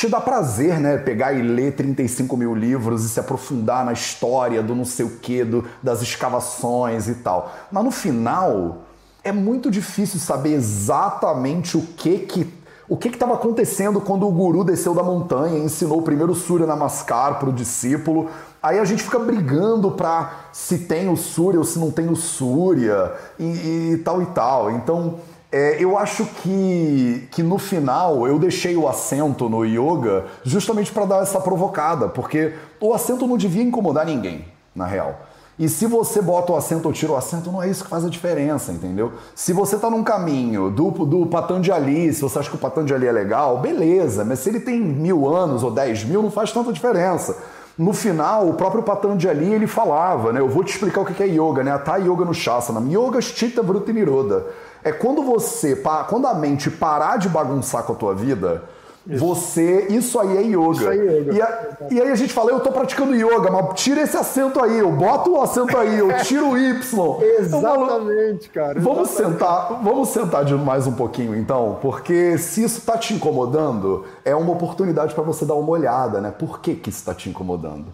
[0.00, 0.96] te dá prazer, né?
[0.96, 5.18] Pegar e ler 35 mil livros e se aprofundar na história do não sei o
[5.18, 7.52] que, do, das escavações e tal.
[7.70, 8.78] Mas no final,
[9.22, 14.64] é muito difícil saber exatamente o que que o que estava acontecendo quando o guru
[14.64, 18.28] desceu da montanha e ensinou o primeiro Surya Namaskar para o discípulo.
[18.60, 22.16] Aí a gente fica brigando para se tem o Surya ou se não tem o
[22.16, 24.72] Surya e, e tal e tal.
[24.72, 25.20] Então,
[25.52, 31.04] é, eu acho que, que no final eu deixei o acento no yoga justamente para
[31.04, 34.44] dar essa provocada, porque o acento não devia incomodar ninguém,
[34.74, 35.26] na real.
[35.58, 38.02] E se você bota o acento ou tira o acento, não é isso que faz
[38.02, 39.12] a diferença, entendeu?
[39.34, 43.12] Se você está num caminho do, do Patanjali, se você acha que o Patanjali é
[43.12, 47.36] legal, beleza, mas se ele tem mil anos ou dez mil, não faz tanta diferença.
[47.76, 50.40] No final, o próprio Patanjali ele falava, né?
[50.40, 51.72] Eu vou te explicar o que é yoga, né?
[51.72, 52.80] Atha Yoga no Shasana.
[52.90, 54.46] Yoga Sthita Vritti Niroda.
[54.82, 55.76] É quando você,
[56.08, 58.62] quando a mente parar de bagunçar com a tua vida,
[59.08, 59.26] isso.
[59.26, 60.72] Você, isso aí é yoga.
[60.72, 61.32] Isso aí é yoga.
[61.32, 64.62] E, a, e, aí a gente fala, eu tô praticando yoga, mas tira esse acento
[64.62, 67.22] aí, eu boto o acento aí, eu tiro o Y.
[67.40, 68.78] Exatamente, cara.
[68.78, 69.38] Vamos exatamente.
[69.38, 74.34] sentar, vamos sentar de mais um pouquinho então, porque se isso tá te incomodando, é
[74.34, 76.30] uma oportunidade para você dar uma olhada, né?
[76.30, 77.86] Por que que isso tá te incomodando?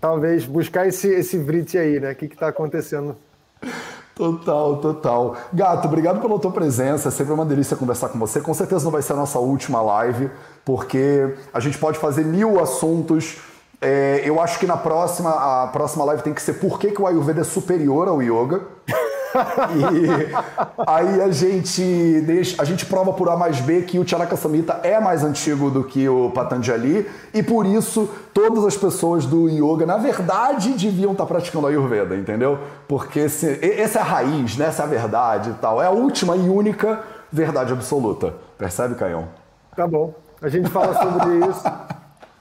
[0.00, 2.12] Talvez buscar esse, esse vrit aí, né?
[2.12, 3.16] O que que tá acontecendo?
[4.14, 5.36] Total, total.
[5.52, 7.08] Gato, obrigado pela tua presença.
[7.08, 8.40] É sempre uma delícia conversar com você.
[8.40, 10.30] Com certeza não vai ser a nossa última live,
[10.64, 13.38] porque a gente pode fazer mil assuntos.
[13.80, 15.30] É, eu acho que na próxima,
[15.64, 18.62] a próxima live tem que ser por que, que o Ayurveda é superior ao Yoga.
[19.92, 24.36] e aí a gente deixa, a gente prova por A mais B que o Charaka
[24.36, 29.48] Samhita é mais antigo do que o Patanjali e por isso todas as pessoas do
[29.48, 32.58] yoga, na verdade, deviam estar praticando a Ayurveda, entendeu?
[32.88, 34.66] Porque se, essa é a raiz, né?
[34.66, 35.82] essa é a verdade e tal.
[35.82, 38.34] É a última e única verdade absoluta.
[38.58, 39.28] Percebe, Caião?
[39.76, 40.14] Tá bom.
[40.40, 41.62] A gente fala sobre isso.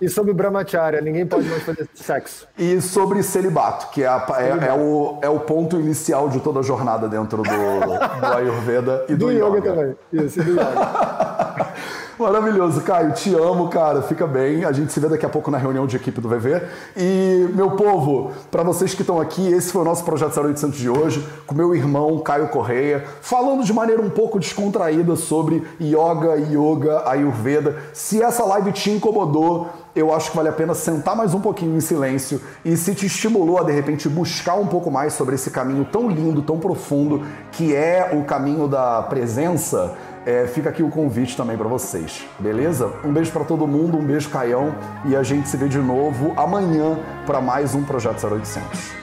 [0.01, 2.47] E sobre brahmacharya, ninguém pode mais fazer sexo.
[2.57, 6.59] E sobre celibato, que é, a, é, é, o, é o ponto inicial de toda
[6.59, 9.45] a jornada dentro do, do Ayurveda e do, do yoga.
[9.45, 9.95] yoga também.
[10.11, 11.71] Isso, e do yoga.
[12.21, 13.13] Maravilhoso, Caio.
[13.13, 14.03] Te amo, cara.
[14.03, 14.63] Fica bem.
[14.63, 16.61] A gente se vê daqui a pouco na reunião de equipe do VV.
[16.95, 20.87] E, meu povo, para vocês que estão aqui, esse foi o nosso projeto 0800 de
[20.87, 27.09] hoje, com meu irmão Caio Correia, falando de maneira um pouco descontraída sobre yoga, yoga,
[27.09, 27.77] ayurveda.
[27.91, 31.75] Se essa live te incomodou, eu acho que vale a pena sentar mais um pouquinho
[31.75, 35.51] em silêncio e se te estimulou a de repente buscar um pouco mais sobre esse
[35.51, 40.89] caminho tão lindo, tão profundo, que é o caminho da presença é, fica aqui o
[40.89, 42.91] convite também para vocês, beleza?
[43.03, 44.75] Um beijo para todo mundo, um beijo Caião
[45.05, 49.00] e a gente se vê de novo amanhã para mais um Projeto 0800.